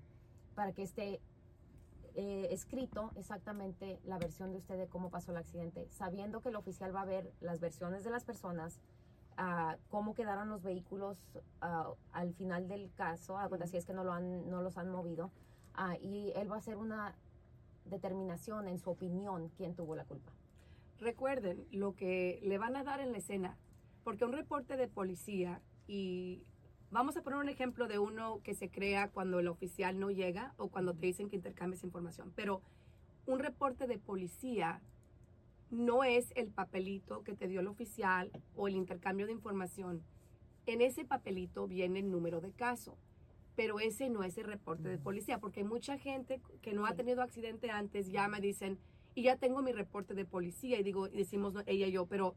para 0.56 0.74
que 0.74 0.84
esté 0.84 1.22
eh, 2.16 2.48
escrito 2.52 3.12
exactamente 3.16 4.00
la 4.04 4.18
versión 4.18 4.52
de 4.52 4.58
usted 4.58 4.76
de 4.78 4.88
cómo 4.88 5.12
pasó 5.12 5.32
el 5.32 5.38
accidente, 5.38 5.88
sabiendo 5.92 6.42
que 6.42 6.50
el 6.50 6.56
oficial 6.56 6.96
va 6.96 7.02
a 7.02 7.06
ver 7.06 7.32
las 7.42 7.60
versiones 7.60 8.04
de 8.04 8.10
las 8.10 8.26
personas, 8.26 8.82
ah, 9.38 9.78
cómo 9.90 10.16
quedaron 10.16 10.50
los 10.50 10.64
vehículos 10.64 11.18
ah, 11.62 11.92
al 12.14 12.34
final 12.34 12.68
del 12.68 12.92
caso, 12.96 13.38
si 13.66 13.78
es 13.78 13.86
que 13.86 13.94
no, 13.94 14.04
lo 14.04 14.14
han, 14.14 14.50
no 14.50 14.64
los 14.64 14.80
han 14.80 14.90
movido, 14.90 15.30
ah, 15.76 15.96
y 16.02 16.34
él 16.36 16.52
va 16.52 16.56
a 16.56 16.60
hacer 16.60 16.78
una 16.78 17.14
determinación 17.86 18.68
en 18.68 18.80
su 18.80 18.90
opinión 18.90 19.50
quién 19.50 19.76
tuvo 19.76 19.96
la 19.96 20.04
culpa. 20.04 20.32
Recuerden 20.98 21.68
lo 21.72 21.96
que 21.96 22.40
le 22.42 22.58
van 22.58 22.76
a 22.76 22.84
dar 22.84 23.00
en 23.00 23.12
la 23.12 23.20
escena, 23.20 23.56
porque 24.08 24.24
un 24.24 24.32
reporte 24.32 24.78
de 24.78 24.88
policía 24.88 25.62
y 25.86 26.46
vamos 26.92 27.18
a 27.18 27.24
poner 27.24 27.40
un 27.40 27.50
ejemplo 27.50 27.90
de 27.90 28.00
uno 28.00 28.40
que 28.42 28.56
se 28.56 28.70
crea 28.70 29.10
cuando 29.10 29.38
el 29.40 29.50
oficial 29.50 30.00
no 30.00 30.12
llega 30.12 30.54
o 30.56 30.70
cuando 30.70 30.94
te 30.94 31.08
dicen 31.08 31.28
que 31.28 31.36
intercambies 31.36 31.84
información, 31.84 32.32
pero 32.34 32.62
un 33.26 33.40
reporte 33.40 33.86
de 33.86 33.98
policía 34.00 34.82
no 35.72 36.06
es 36.06 36.32
el 36.38 36.48
papelito 36.48 37.26
que 37.26 37.36
te 37.36 37.50
dio 37.50 37.60
el 37.60 37.68
oficial 37.68 38.32
o 38.56 38.70
el 38.70 38.78
intercambio 38.78 39.26
de 39.26 39.34
información. 39.34 40.02
En 40.68 40.80
ese 40.80 41.04
papelito 41.04 41.68
viene 41.68 42.00
el 42.00 42.10
número 42.10 42.40
de 42.40 42.54
caso, 42.54 42.98
pero 43.58 43.82
ese 43.82 44.10
no 44.10 44.24
es 44.24 44.38
el 44.38 44.46
reporte 44.46 44.88
de 44.88 45.00
policía, 45.00 45.40
porque 45.40 45.60
hay 45.60 45.66
mucha 45.66 45.98
gente 45.98 46.42
que 46.62 46.72
no 46.72 46.86
ha 46.86 46.96
tenido 46.96 47.22
accidente 47.22 47.72
antes, 47.72 48.10
ya 48.10 48.30
me 48.30 48.40
dicen, 48.40 48.80
y 49.16 49.24
ya 49.24 49.36
tengo 49.36 49.62
mi 49.62 49.74
reporte 49.74 50.14
de 50.14 50.24
policía, 50.24 50.80
y 50.80 50.84
digo, 50.84 51.08
y 51.08 51.18
decimos 51.18 51.52
no, 51.52 51.62
ella 51.66 51.88
y 51.88 51.92
yo, 51.92 52.06
pero 52.06 52.36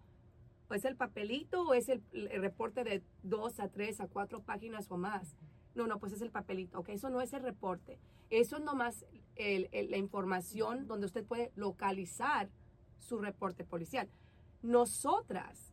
¿es 0.74 0.84
el 0.84 0.96
papelito 0.96 1.62
o 1.62 1.74
es 1.74 1.88
el, 1.88 2.02
reporte 2.40 2.84
de 2.84 3.02
dos 3.22 3.60
a 3.60 3.68
tres 3.68 4.00
a 4.00 4.06
cuatro 4.06 4.42
páginas 4.42 4.90
o 4.90 4.96
más? 4.96 5.36
No, 5.74 5.86
no, 5.86 5.98
pues 5.98 6.12
es 6.12 6.22
el 6.22 6.30
papelito, 6.30 6.80
ok, 6.80 6.90
eso 6.90 7.10
no 7.10 7.20
es 7.20 7.32
el 7.32 7.42
reporte, 7.42 7.98
eso 8.28 8.56
es 8.56 8.62
nomás 8.62 9.06
el- 9.36 9.68
la 9.90 9.96
información 9.96 10.86
donde 10.86 11.06
usted 11.06 11.24
puede 11.24 11.52
localizar 11.54 12.48
su 12.98 13.18
reporte 13.18 13.64
policial. 13.64 14.08
Nosotras, 14.62 15.72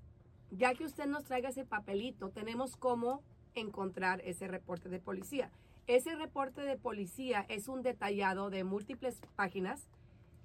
ya 0.52 0.74
que 0.74 0.86
usted 0.86 1.06
nos 1.08 1.24
traiga 1.26 1.50
ese 1.50 1.66
papelito, 1.66 2.30
tenemos 2.30 2.78
cómo 2.78 3.22
encontrar 3.54 4.22
ese 4.24 4.48
reporte 4.48 4.88
de 4.90 5.00
policía. 5.00 5.52
Ese 5.88 6.16
reporte 6.16 6.62
de 6.62 6.78
policía 6.78 7.46
es 7.50 7.68
un 7.68 7.82
detallado 7.82 8.50
de 8.50 8.64
múltiples 8.64 9.22
páginas 9.36 9.88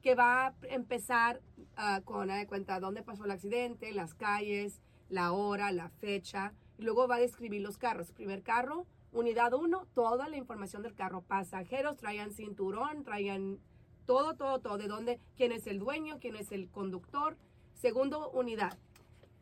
que 0.02 0.14
va 0.14 0.49
a 0.49 0.54
empezar 0.64 1.40
ah, 1.76 2.02
con 2.04 2.28
de 2.28 2.47
cuenta 2.47 2.80
dónde 2.80 3.02
pasó 3.02 3.25
el 3.25 3.30
accidente, 3.30 3.92
las 3.92 4.14
calles, 4.14 4.82
la 5.09 5.32
hora, 5.32 5.71
la 5.73 5.88
fecha, 5.88 6.52
y 6.78 6.82
luego 6.82 7.06
va 7.06 7.16
a 7.16 7.21
describir 7.21 7.62
los 7.62 7.78
carros. 7.78 8.12
Primer 8.12 8.42
carro, 8.42 8.87
unidad 9.12 9.54
1, 9.54 9.87
toda 9.94 10.28
la 10.28 10.37
información 10.37 10.82
del 10.82 10.94
carro. 10.94 11.23
Pasajeros, 11.23 11.97
traían 11.97 12.32
cinturón, 12.32 13.04
traían 13.04 13.61
todo, 14.04 14.35
todo, 14.35 14.61
todo, 14.61 14.78
de 14.78 14.88
dónde, 14.88 15.21
quién 15.37 15.52
es 15.52 15.66
el 15.66 15.78
dueño, 15.78 16.18
quién 16.21 16.35
es 16.35 16.50
el 16.50 16.68
conductor. 16.68 17.37
Segundo, 17.75 18.30
unidad. 18.30 18.78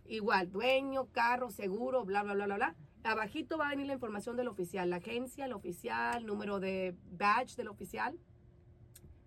Igual, 0.06 0.50
dueño, 0.50 1.06
carro, 1.12 1.50
seguro, 1.50 2.04
bla, 2.04 2.22
bla, 2.22 2.34
bla, 2.34 2.44
bla, 2.46 2.56
bla. 2.56 2.76
Abajito 3.02 3.56
va 3.56 3.68
a 3.68 3.70
venir 3.70 3.86
la 3.86 3.94
información 3.94 4.36
del 4.36 4.48
oficial, 4.48 4.90
la 4.90 4.96
agencia, 4.96 5.46
el 5.46 5.54
oficial, 5.54 6.26
número 6.26 6.60
de 6.60 6.94
badge 7.12 7.56
del 7.56 7.68
oficial. 7.68 8.18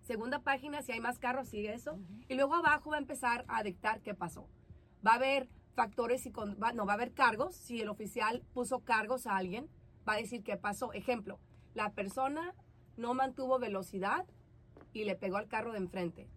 Segunda 0.04 0.40
página, 0.40 0.82
si 0.82 0.92
hay 0.92 1.00
más 1.00 1.18
carros, 1.18 1.48
sigue 1.48 1.72
eso. 1.72 1.98
Y 2.28 2.34
luego 2.34 2.54
abajo 2.54 2.90
va 2.90 2.96
a 2.96 3.00
empezar 3.00 3.46
a 3.48 3.62
dictar 3.62 4.02
qué 4.02 4.12
pasó. 4.12 4.46
Va 5.04 5.12
a 5.12 5.14
haber 5.14 5.48
factores 5.74 6.26
y 6.26 6.30
con, 6.30 6.58
no 6.74 6.84
va 6.84 6.92
a 6.92 6.96
haber 6.96 7.14
cargos. 7.14 7.56
Si 7.56 7.80
el 7.80 7.88
oficial 7.88 8.42
puso 8.52 8.80
cargos 8.80 9.26
a 9.26 9.34
alguien, 9.34 9.66
va 10.06 10.12
a 10.12 10.18
decir 10.18 10.44
qué 10.44 10.58
pasó. 10.58 10.92
Ejemplo, 10.92 11.40
la 11.72 11.92
persona 11.92 12.54
no 12.98 13.14
mantuvo 13.14 13.58
velocidad 13.58 14.26
y 14.92 15.04
le 15.04 15.16
pegó 15.16 15.38
al 15.38 15.48
carro 15.48 15.72
de 15.72 15.78
enfrente. 15.78 16.28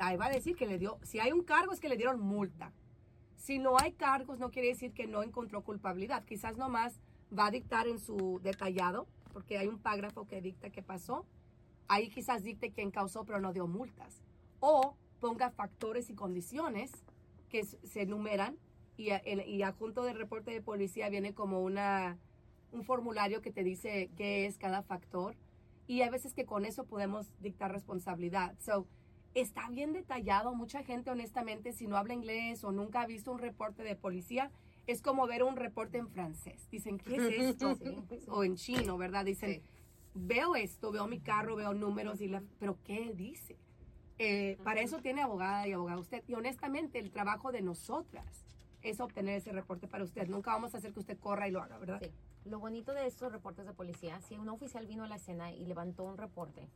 Ahí 0.00 0.16
va 0.16 0.26
a 0.26 0.30
decir 0.30 0.56
que 0.56 0.66
le 0.66 0.78
dio, 0.78 0.98
si 1.04 1.20
hay 1.20 1.30
un 1.30 1.44
cargo 1.44 1.72
es 1.72 1.78
que 1.78 1.88
le 1.88 1.96
dieron 1.96 2.20
multa. 2.20 2.72
Si 3.36 3.60
no 3.60 3.78
hay 3.78 3.92
cargos 3.92 4.40
no 4.40 4.50
quiere 4.50 4.66
decir 4.66 4.94
que 4.94 5.06
no 5.06 5.22
encontró 5.22 5.62
culpabilidad. 5.62 6.24
Quizás 6.24 6.56
nomás 6.56 6.98
va 7.36 7.46
a 7.46 7.50
dictar 7.52 7.86
en 7.86 8.00
su 8.00 8.40
detallado, 8.42 9.06
porque 9.32 9.58
hay 9.58 9.68
un 9.68 9.78
párrafo 9.78 10.26
que 10.26 10.42
dicta 10.42 10.70
qué 10.70 10.82
pasó 10.82 11.24
ahí 11.92 12.08
quizás 12.08 12.42
dicte 12.42 12.72
quién 12.72 12.90
causó 12.90 13.24
pero 13.24 13.40
no 13.40 13.52
dio 13.52 13.66
multas. 13.66 14.22
O 14.60 14.96
ponga 15.20 15.50
factores 15.50 16.10
y 16.10 16.14
condiciones 16.14 16.92
que 17.48 17.64
se 17.64 18.02
enumeran 18.02 18.56
y, 18.96 19.10
y 19.46 19.62
adjunto 19.62 20.02
del 20.02 20.16
reporte 20.16 20.50
de 20.50 20.62
policía 20.62 21.08
viene 21.08 21.34
como 21.34 21.62
una, 21.62 22.18
un 22.72 22.84
formulario 22.84 23.42
que 23.42 23.52
te 23.52 23.62
dice 23.62 24.10
qué 24.16 24.46
es 24.46 24.58
cada 24.58 24.82
factor. 24.82 25.36
Y 25.86 26.02
hay 26.02 26.10
veces 26.10 26.34
que 26.34 26.46
con 26.46 26.64
eso 26.64 26.84
podemos 26.84 27.30
dictar 27.40 27.72
responsabilidad. 27.72 28.54
So, 28.58 28.86
está 29.34 29.68
bien 29.68 29.92
detallado. 29.92 30.54
Mucha 30.54 30.82
gente, 30.82 31.10
honestamente, 31.10 31.72
si 31.72 31.86
no 31.86 31.96
habla 31.96 32.14
inglés 32.14 32.64
o 32.64 32.72
nunca 32.72 33.02
ha 33.02 33.06
visto 33.06 33.32
un 33.32 33.38
reporte 33.38 33.82
de 33.82 33.96
policía, 33.96 34.50
es 34.86 35.02
como 35.02 35.26
ver 35.26 35.42
un 35.42 35.56
reporte 35.56 35.98
en 35.98 36.08
francés. 36.08 36.68
Dicen, 36.70 36.98
¿qué 36.98 37.16
es 37.16 37.50
esto? 37.50 37.78
O 38.28 38.44
en 38.44 38.56
chino, 38.56 38.96
¿verdad? 38.96 39.24
Dicen, 39.24 39.62
veo 40.14 40.56
esto, 40.56 40.92
veo 40.92 41.06
mi 41.06 41.20
carro, 41.20 41.56
veo 41.56 41.74
números, 41.74 42.20
y 42.20 42.28
la, 42.28 42.42
pero 42.58 42.78
¿qué 42.84 43.12
dice? 43.14 43.56
Eh, 44.18 44.58
para 44.62 44.80
eso 44.80 44.98
tiene 45.00 45.22
abogada 45.22 45.66
y 45.66 45.72
abogado 45.72 46.00
usted. 46.00 46.22
Y 46.28 46.34
honestamente, 46.34 46.98
el 46.98 47.10
trabajo 47.10 47.50
de 47.50 47.62
nosotras 47.62 48.44
es 48.82 49.00
obtener 49.00 49.36
ese 49.36 49.52
reporte 49.52 49.88
para 49.88 50.04
usted. 50.04 50.28
Nunca 50.28 50.52
vamos 50.52 50.74
a 50.74 50.78
hacer 50.78 50.92
que 50.92 51.00
usted 51.00 51.18
corra 51.18 51.48
y 51.48 51.50
lo 51.50 51.62
haga, 51.62 51.78
¿verdad? 51.78 52.00
Sí. 52.02 52.10
Lo 52.44 52.58
bonito 52.58 52.92
de 52.92 53.06
estos 53.06 53.32
reportes 53.32 53.66
de 53.66 53.72
policía, 53.72 54.20
si 54.20 54.36
un 54.36 54.48
oficial 54.48 54.86
vino 54.86 55.04
a 55.04 55.08
la 55.08 55.16
escena 55.16 55.52
y 55.52 55.64
levantó 55.64 56.04
un 56.04 56.18
reporte, 56.18 56.68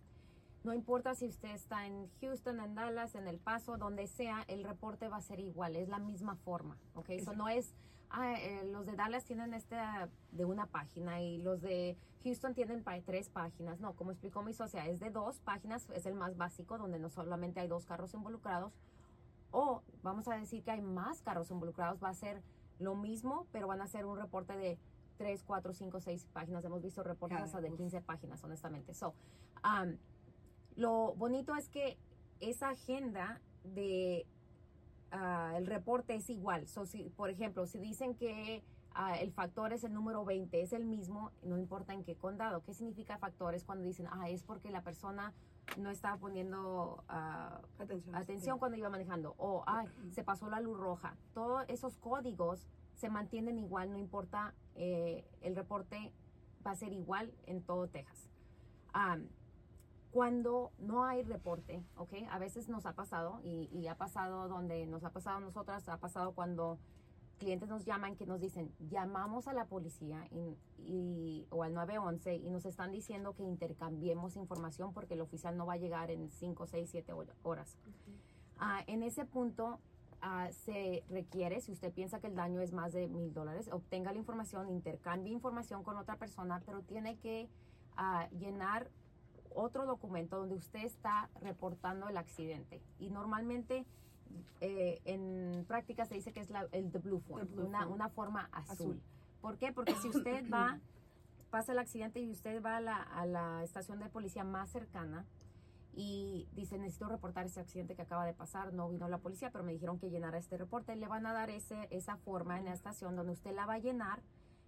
no 0.66 0.74
importa 0.74 1.14
si 1.14 1.28
usted 1.28 1.50
está 1.50 1.86
en 1.86 2.10
Houston, 2.20 2.58
en 2.58 2.74
Dallas, 2.74 3.14
en 3.14 3.28
El 3.28 3.38
Paso, 3.38 3.76
donde 3.76 4.08
sea, 4.08 4.44
el 4.48 4.64
reporte 4.64 5.06
va 5.08 5.18
a 5.18 5.22
ser 5.22 5.38
igual, 5.38 5.76
es 5.76 5.88
la 5.88 6.00
misma 6.00 6.34
forma, 6.34 6.76
¿ok? 6.94 7.10
Eso 7.10 7.34
no 7.34 7.48
es 7.48 7.72
ah, 8.10 8.34
eh, 8.34 8.68
los 8.72 8.84
de 8.84 8.96
Dallas 8.96 9.24
tienen 9.24 9.54
este 9.54 9.76
de 10.32 10.44
una 10.44 10.66
página 10.66 11.20
y 11.20 11.38
los 11.38 11.62
de 11.62 11.96
Houston 12.24 12.52
tienen 12.54 12.82
tres 13.04 13.28
páginas. 13.28 13.78
No, 13.78 13.94
como 13.94 14.10
explicó 14.10 14.42
mi 14.42 14.52
socia, 14.52 14.86
es 14.86 14.98
de 14.98 15.10
dos 15.10 15.38
páginas, 15.38 15.88
es 15.94 16.04
el 16.04 16.14
más 16.14 16.36
básico, 16.36 16.78
donde 16.78 16.98
no 16.98 17.10
solamente 17.10 17.60
hay 17.60 17.68
dos 17.68 17.86
carros 17.86 18.12
involucrados. 18.14 18.72
O 19.52 19.82
vamos 20.02 20.26
a 20.26 20.36
decir 20.36 20.64
que 20.64 20.72
hay 20.72 20.82
más 20.82 21.22
carros 21.22 21.52
involucrados, 21.52 22.02
va 22.02 22.08
a 22.08 22.14
ser 22.14 22.42
lo 22.80 22.96
mismo, 22.96 23.46
pero 23.52 23.68
van 23.68 23.80
a 23.80 23.86
ser 23.86 24.04
un 24.04 24.18
reporte 24.18 24.56
de 24.56 24.78
tres, 25.16 25.44
cuatro, 25.44 25.72
cinco, 25.72 26.00
seis 26.00 26.26
páginas. 26.32 26.64
Hemos 26.64 26.82
visto 26.82 27.04
reportes 27.04 27.40
hasta 27.40 27.60
de 27.60 27.72
15 27.72 28.00
páginas, 28.02 28.42
honestamente. 28.42 28.92
So, 28.94 29.14
um, 29.64 29.96
lo 30.76 31.14
bonito 31.14 31.54
es 31.56 31.68
que 31.68 31.98
esa 32.40 32.70
agenda 32.70 33.40
de 33.64 34.26
Ah, 35.18 35.54
el 35.56 35.66
reporte 35.66 36.14
es 36.14 36.28
igual. 36.30 36.66
So, 36.68 36.84
si, 36.84 37.04
por 37.10 37.30
ejemplo, 37.30 37.66
si 37.66 37.78
dicen 37.78 38.14
que 38.14 38.62
ah, 38.92 39.16
el 39.18 39.32
factor 39.32 39.72
es 39.72 39.84
el 39.84 39.92
número 39.92 40.24
20, 40.24 40.60
es 40.60 40.72
el 40.72 40.84
mismo, 40.84 41.32
no 41.42 41.56
importa 41.56 41.94
en 41.94 42.04
qué 42.04 42.16
condado. 42.16 42.62
¿Qué 42.62 42.74
significa 42.74 43.18
factores 43.18 43.64
cuando 43.64 43.84
dicen, 43.84 44.08
ah, 44.10 44.28
es 44.28 44.42
porque 44.42 44.70
la 44.70 44.82
persona 44.82 45.32
no 45.78 45.90
estaba 45.90 46.16
poniendo 46.16 47.04
ah, 47.08 47.60
atención, 48.12 48.58
cuando 48.58 48.76
iba 48.76 48.90
manejando? 48.90 49.34
O, 49.38 49.62
ay, 49.66 49.88
se 50.10 50.22
pasó 50.24 50.50
la 50.50 50.60
luz 50.60 50.78
roja. 50.78 51.16
Todos 51.34 51.64
esos 51.68 51.96
códigos 51.96 52.66
se 52.94 53.08
mantienen 53.08 53.58
igual, 53.58 53.92
no 53.92 53.98
importa, 53.98 54.54
eh, 54.74 55.24
el 55.40 55.54
reporte 55.54 56.12
va 56.66 56.72
a 56.72 56.76
ser 56.76 56.92
igual 56.92 57.32
en 57.46 57.62
todo 57.62 57.88
Texas 57.88 58.28
cuando 60.16 60.72
no 60.78 61.04
hay 61.04 61.22
reporte, 61.24 61.84
¿ok? 61.98 62.14
A 62.30 62.38
veces 62.38 62.70
nos 62.70 62.86
ha 62.86 62.94
pasado 62.94 63.38
y, 63.44 63.86
ha 63.86 63.96
pasado 63.98 64.48
donde 64.48 64.86
nos 64.86 65.04
ha 65.04 65.10
pasado 65.10 65.36
a 65.36 65.40
nosotras, 65.40 65.86
ha 65.90 65.98
pasado 65.98 66.32
cuando 66.32 66.78
clientes 67.38 67.68
nos 67.68 67.84
llaman 67.84 68.16
que 68.16 68.24
nos 68.24 68.40
dicen, 68.40 68.72
llamamos 68.88 69.46
a 69.46 69.52
la 69.52 69.66
policía 69.66 70.26
y, 70.78 71.46
o 71.50 71.64
al 71.64 71.74
911 71.74 72.34
y 72.34 72.48
nos 72.48 72.64
están 72.64 72.92
diciendo 72.92 73.34
que 73.34 73.42
intercambiemos 73.42 74.36
información 74.36 74.94
porque 74.94 75.12
el 75.12 75.20
oficial 75.20 75.54
no 75.54 75.66
va 75.66 75.74
a 75.74 75.76
llegar 75.76 76.10
en 76.10 76.30
5, 76.30 76.66
6, 76.66 76.88
7 76.90 77.12
horas. 77.42 77.76
Ah, 78.58 78.84
en 78.86 79.02
ese 79.02 79.26
punto 79.26 79.80
ah, 80.22 80.48
se 80.50 81.04
requiere, 81.10 81.60
si 81.60 81.72
usted 81.72 81.92
piensa 81.92 82.20
que 82.20 82.28
el 82.28 82.36
daño 82.36 82.62
es 82.62 82.72
más 82.72 82.94
de 82.94 83.06
mil 83.06 83.34
dólares, 83.34 83.68
obtenga 83.70 84.12
la 84.12 84.18
información, 84.18 84.70
intercambie 84.70 85.30
información 85.30 85.84
con 85.84 85.98
otra 85.98 86.16
persona, 86.16 86.62
pero 86.64 86.80
tiene 86.80 87.18
que 87.18 87.50
ah, 87.98 88.30
llenar 88.30 88.88
otro 89.56 89.86
documento 89.86 90.38
donde 90.38 90.54
usted 90.54 90.84
está 90.84 91.28
reportando 91.40 92.08
el 92.08 92.16
accidente. 92.16 92.80
Y 92.98 93.10
normalmente 93.10 93.86
eh, 94.60 95.00
en 95.04 95.64
práctica 95.66 96.04
se 96.04 96.14
dice 96.14 96.32
que 96.32 96.40
es 96.40 96.50
la, 96.50 96.66
el 96.72 96.88
blue 96.88 97.20
form, 97.20 97.48
una, 97.58 97.86
una, 97.86 98.08
forma 98.08 98.48
azul. 98.52 99.00
¿Por 99.40 99.58
qué? 99.58 99.72
Porque 99.72 99.94
si 99.96 100.08
usted 100.08 100.44
va, 100.52 100.78
pasa 101.50 101.72
el 101.72 101.78
accidente 101.78 102.20
y 102.20 102.30
usted 102.30 102.62
va 102.62 102.76
a 102.76 102.80
la, 102.80 102.96
a 102.96 103.26
la 103.26 103.64
estación 103.64 103.98
de 103.98 104.08
policía 104.08 104.44
más 104.44 104.70
cercana, 104.70 105.24
y 105.98 106.46
dice, 106.52 106.76
necesito 106.76 107.08
reportar 107.08 107.46
ese 107.46 107.58
accidente 107.58 107.94
que 107.94 108.02
acaba 108.02 108.26
de 108.26 108.34
pasar, 108.34 108.74
no 108.74 108.90
vino 108.90 109.08
la 109.08 109.16
policía, 109.16 109.50
pero 109.50 109.64
me 109.64 109.72
dijeron 109.72 109.98
que 109.98 110.10
llenara 110.10 110.36
este 110.36 110.58
reporte, 110.58 110.94
le 110.94 111.08
van 111.08 111.24
a 111.24 111.32
dar 111.32 111.48
ese, 111.48 111.88
esa 111.90 112.18
forma 112.18 112.58
en 112.58 112.66
la 112.66 112.74
estación 112.74 113.16
donde 113.16 113.32
usted 113.32 113.54
la 113.54 113.64
va 113.64 113.74
a 113.74 113.78
llenar 113.78 114.20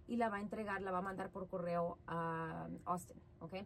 y 0.07 0.17
la 0.17 0.29
va 0.29 0.37
a 0.37 0.41
entregar, 0.41 0.81
la 0.81 0.89
va 0.89 0.97
a 0.97 1.03
mandar 1.03 1.29
por 1.29 1.47
correo 1.47 1.99
a 2.07 2.67
Austin, 2.85 3.21
¿ok? 3.41 3.57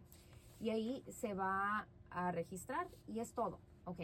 Y 0.60 0.70
ahí 0.70 1.04
se 1.10 1.34
va 1.34 1.86
a 2.10 2.32
registrar 2.32 2.88
y 3.06 3.20
es 3.20 3.32
todo. 3.32 3.60
Ok. 3.84 4.00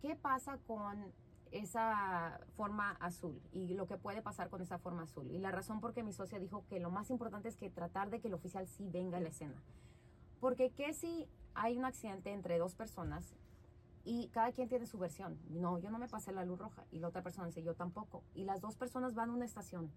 ¿Qué 0.00 0.14
pasa 0.14 0.58
con 0.66 1.12
esa 1.50 2.40
forma 2.56 2.92
azul 3.00 3.40
y 3.52 3.74
lo 3.74 3.86
que 3.86 3.96
puede 3.96 4.22
pasar 4.22 4.48
con 4.50 4.60
esa 4.60 4.78
forma 4.78 5.02
azul? 5.02 5.30
Y 5.30 5.38
la 5.38 5.50
razón 5.50 5.80
por 5.80 5.94
que 5.94 6.02
mi 6.02 6.12
socia 6.12 6.38
dijo 6.38 6.64
que 6.68 6.78
lo 6.78 6.90
más 6.90 7.10
importante 7.10 7.48
es 7.48 7.56
que 7.56 7.70
tratar 7.70 8.10
de 8.10 8.20
que 8.20 8.28
el 8.28 8.34
oficial 8.34 8.68
sí 8.68 8.88
venga 8.88 9.18
a 9.18 9.20
la 9.20 9.28
escena. 9.28 9.60
Porque 10.40 10.70
¿qué 10.70 10.92
si 10.92 11.28
hay 11.54 11.76
un 11.76 11.84
accidente 11.84 12.32
entre 12.32 12.58
dos 12.58 12.74
personas 12.74 13.34
y 14.04 14.28
cada 14.28 14.52
quien 14.52 14.68
tiene 14.68 14.86
su 14.86 14.98
versión? 14.98 15.38
No, 15.48 15.78
yo 15.78 15.90
no 15.90 15.98
me 15.98 16.08
pasé 16.08 16.32
la 16.32 16.44
luz 16.44 16.58
roja 16.58 16.84
y 16.92 17.00
la 17.00 17.08
otra 17.08 17.22
persona 17.22 17.48
dice 17.48 17.62
yo 17.62 17.74
tampoco. 17.74 18.22
Y 18.34 18.44
las 18.44 18.60
dos 18.60 18.76
personas 18.76 19.14
van 19.14 19.30
a 19.30 19.32
una 19.32 19.44
estación 19.44 19.90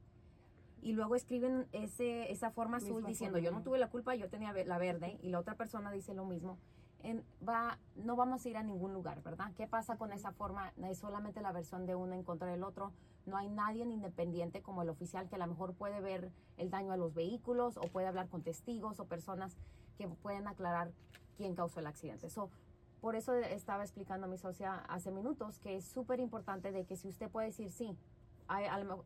y 0.82 0.94
luego 0.94 1.16
escriben 1.16 1.68
ese, 1.72 2.32
esa 2.32 2.52
forma 2.52 2.78
azul 2.78 3.06
diciendo 3.06 3.38
yo 3.38 3.52
no 3.52 3.62
tuve 3.62 3.78
la 3.78 3.90
culpa, 3.90 4.16
yo 4.16 4.30
tenía 4.30 4.54
la 4.54 4.78
verde 4.78 5.18
y 5.22 5.30
la 5.30 5.40
otra 5.40 5.56
persona 5.56 5.92
dice 5.92 6.14
lo 6.14 6.26
mismo. 6.26 6.58
En, 7.04 7.24
va, 7.48 7.80
no 7.96 8.16
vamos 8.16 8.46
a 8.46 8.50
ir 8.50 8.58
a 8.58 8.64
ningún 8.64 8.94
lugar, 8.94 9.24
¿verdad? 9.24 9.52
¿Qué 9.56 9.66
pasa 9.66 9.98
con 9.98 10.12
esa 10.12 10.32
forma? 10.34 10.72
Es 10.88 11.00
solamente 11.00 11.42
la 11.42 11.52
versión 11.52 11.88
de 11.88 11.96
uno 11.96 12.14
en 12.14 12.24
contra 12.24 12.48
del 12.48 12.64
otro. 12.64 12.92
No 13.26 13.38
hay 13.38 13.50
nadie 13.50 13.84
independiente 13.84 14.62
como 14.62 14.84
el 14.84 14.90
oficial 14.90 15.28
que 15.28 15.36
a 15.36 15.40
lo 15.40 15.48
mejor 15.48 15.74
puede 15.74 16.00
ver 16.00 16.32
el 16.58 16.70
daño 16.70 16.94
a 16.94 16.98
los 16.98 17.14
vehículos 17.14 17.78
o 17.78 17.82
puede 17.82 18.08
hablar 18.08 18.30
con 18.30 18.44
testigos 18.44 19.00
o 19.00 19.06
personas 19.06 19.58
que 19.98 20.08
pueden 20.08 20.48
aclarar 20.48 20.92
quién 21.38 21.56
causó 21.56 21.80
el 21.80 21.88
accidente. 21.88 22.28
por 23.00 23.16
eso 23.16 23.34
estaba 23.34 23.84
explicando 23.84 24.28
a 24.28 24.30
mi 24.30 24.38
socia 24.38 24.76
hace 24.88 25.12
minutos 25.12 25.58
que 25.58 25.76
es 25.76 25.86
súper 25.86 26.20
importante 26.20 26.72
de 26.72 26.86
que 26.86 26.96
si 26.96 27.08
usted 27.08 27.30
puede 27.30 27.48
decir 27.48 27.72
sí, 27.72 27.98
hay, 28.48 28.66
a 28.66 28.78
lo 28.78 28.86
mejor, 28.86 29.06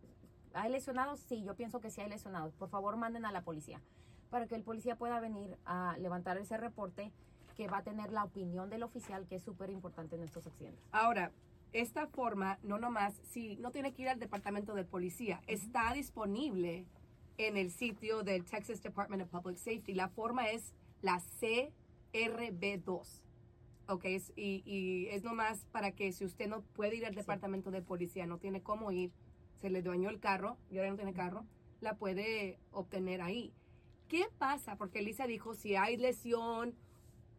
¿Hay 0.55 0.71
lesionados? 0.71 1.19
Sí, 1.19 1.43
yo 1.43 1.55
pienso 1.55 1.79
que 1.79 1.89
sí 1.91 2.01
hay 2.01 2.09
lesionados. 2.09 2.53
Por 2.55 2.69
favor, 2.69 2.95
manden 2.97 3.25
a 3.25 3.31
la 3.31 3.41
policía 3.43 3.81
para 4.29 4.47
que 4.47 4.55
el 4.55 4.63
policía 4.63 4.95
pueda 4.97 5.19
venir 5.19 5.57
a 5.65 5.95
levantar 5.99 6.37
ese 6.37 6.57
reporte 6.57 7.11
que 7.55 7.67
va 7.67 7.77
a 7.77 7.83
tener 7.83 8.11
la 8.11 8.23
opinión 8.23 8.69
del 8.69 8.83
oficial, 8.83 9.27
que 9.27 9.35
es 9.35 9.43
súper 9.43 9.69
importante 9.69 10.15
en 10.15 10.23
estos 10.23 10.45
accidentes. 10.47 10.83
Ahora, 10.91 11.31
esta 11.71 12.07
forma, 12.07 12.57
no 12.63 12.77
nomás, 12.79 13.13
si 13.23 13.55
no 13.57 13.71
tiene 13.71 13.93
que 13.93 14.01
ir 14.03 14.09
al 14.09 14.19
departamento 14.19 14.73
de 14.75 14.83
policía, 14.83 15.41
está 15.47 15.93
disponible 15.93 16.85
en 17.37 17.55
el 17.57 17.71
sitio 17.71 18.23
del 18.23 18.43
Texas 18.45 18.81
Department 18.81 19.23
of 19.23 19.29
Public 19.29 19.57
Safety. 19.57 19.93
La 19.93 20.09
forma 20.09 20.49
es 20.49 20.73
la 21.01 21.19
CRB2. 22.13 23.21
Ok, 23.87 24.05
y, 24.35 24.63
y 24.65 25.07
es 25.09 25.23
nomás 25.23 25.65
para 25.71 25.91
que 25.91 26.11
si 26.11 26.25
usted 26.25 26.47
no 26.47 26.61
puede 26.61 26.95
ir 26.95 27.05
al 27.05 27.13
Sí. 27.13 27.19
departamento 27.19 27.69
de 27.71 27.81
policía, 27.83 28.25
no 28.25 28.37
tiene 28.39 28.61
cómo 28.63 28.91
ir, 28.91 29.11
se 29.61 29.69
le 29.69 29.81
dueñó 29.81 30.09
el 30.09 30.19
carro 30.19 30.57
y 30.69 30.77
ahora 30.77 30.91
no 30.91 30.95
tiene 30.97 31.13
carro, 31.13 31.45
la 31.81 31.95
puede 31.95 32.59
obtener 32.71 33.21
ahí. 33.21 33.53
¿Qué 34.07 34.25
pasa? 34.37 34.75
Porque 34.75 34.99
Elisa 34.99 35.27
dijo, 35.27 35.55
si 35.55 35.75
hay 35.75 35.97
lesión, 35.97 36.75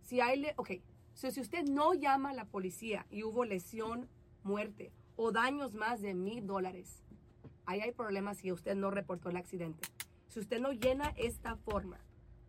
si 0.03 0.21
hay, 0.21 0.41
le 0.41 0.55
ok, 0.57 0.73
so, 1.15 1.31
si 1.31 1.41
usted 1.41 1.65
no 1.65 1.95
llama 1.95 2.31
a 2.31 2.35
la 2.35 2.45
policía 2.45 3.07
y 3.11 3.23
hubo 3.23 3.45
lesión, 3.45 4.09
muerte 4.43 4.93
o 5.17 5.33
daños 5.33 5.75
más 5.75 6.01
de 6.01 6.15
mil 6.15 6.47
dólares, 6.47 7.03
ahí 7.65 7.81
hay 7.81 7.93
problemas 7.93 8.39
si 8.39 8.53
usted 8.53 8.75
no 8.75 8.91
reportó 8.91 9.31
el 9.31 9.37
accidente. 9.37 9.89
Si 10.29 10.41
usted 10.41 10.61
no 10.61 10.73
llena 10.73 11.13
esta 11.17 11.57
forma, 11.57 11.99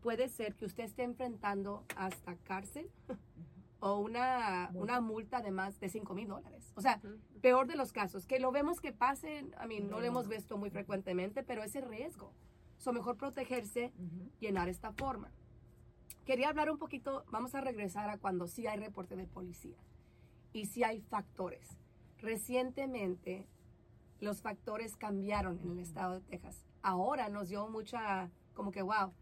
puede 0.01 0.29
ser 0.29 0.55
que 0.55 0.65
usted 0.65 0.83
esté 0.83 1.03
enfrentando 1.03 1.86
hasta 1.95 2.36
cárcel 2.36 2.89
o 3.79 3.98
una, 3.98 4.72
una 4.74 5.01
multa 5.01 5.41
de 5.41 5.51
más 5.51 5.79
de 5.79 5.89
5 5.89 6.13
mil 6.13 6.27
dólares. 6.27 6.72
O 6.75 6.81
sea, 6.81 7.01
peor 7.41 7.67
de 7.67 7.75
los 7.75 7.91
casos, 7.91 8.25
que 8.25 8.39
lo 8.39 8.51
vemos 8.51 8.81
que 8.81 8.91
pasen, 8.91 9.53
a 9.57 9.67
mí 9.67 9.79
no 9.79 10.00
lo 10.00 10.05
hemos 10.05 10.27
visto 10.27 10.57
muy 10.57 10.69
frecuentemente, 10.69 11.43
pero 11.43 11.63
ese 11.63 11.81
riesgo. 11.81 12.34
So, 12.77 12.93
mejor 12.93 13.17
protegerse, 13.17 13.91
llenar 14.39 14.69
esta 14.69 14.91
forma. 14.93 15.31
Quería 16.25 16.50
hablar 16.50 16.69
un 16.69 16.77
poquito, 16.77 17.24
vamos 17.31 17.55
a 17.55 17.62
regresar 17.62 18.10
a 18.10 18.17
cuando 18.17 18.48
sí 18.48 18.67
hay 18.67 18.77
reporte 18.77 19.15
de 19.15 19.27
policía 19.27 19.77
y 20.53 20.65
sí 20.65 20.84
hay 20.84 21.01
factores. 21.01 21.77
Recientemente 22.19 23.48
los 24.19 24.41
factores 24.41 24.96
cambiaron 24.96 25.60
en 25.60 25.72
el 25.72 25.79
estado 25.79 26.15
de 26.15 26.22
Texas. 26.22 26.63
Ahora 26.81 27.29
nos 27.29 27.50
dio 27.50 27.67
mucha, 27.67 28.29
como 28.53 28.72
que, 28.72 28.81
wow. 28.81 29.13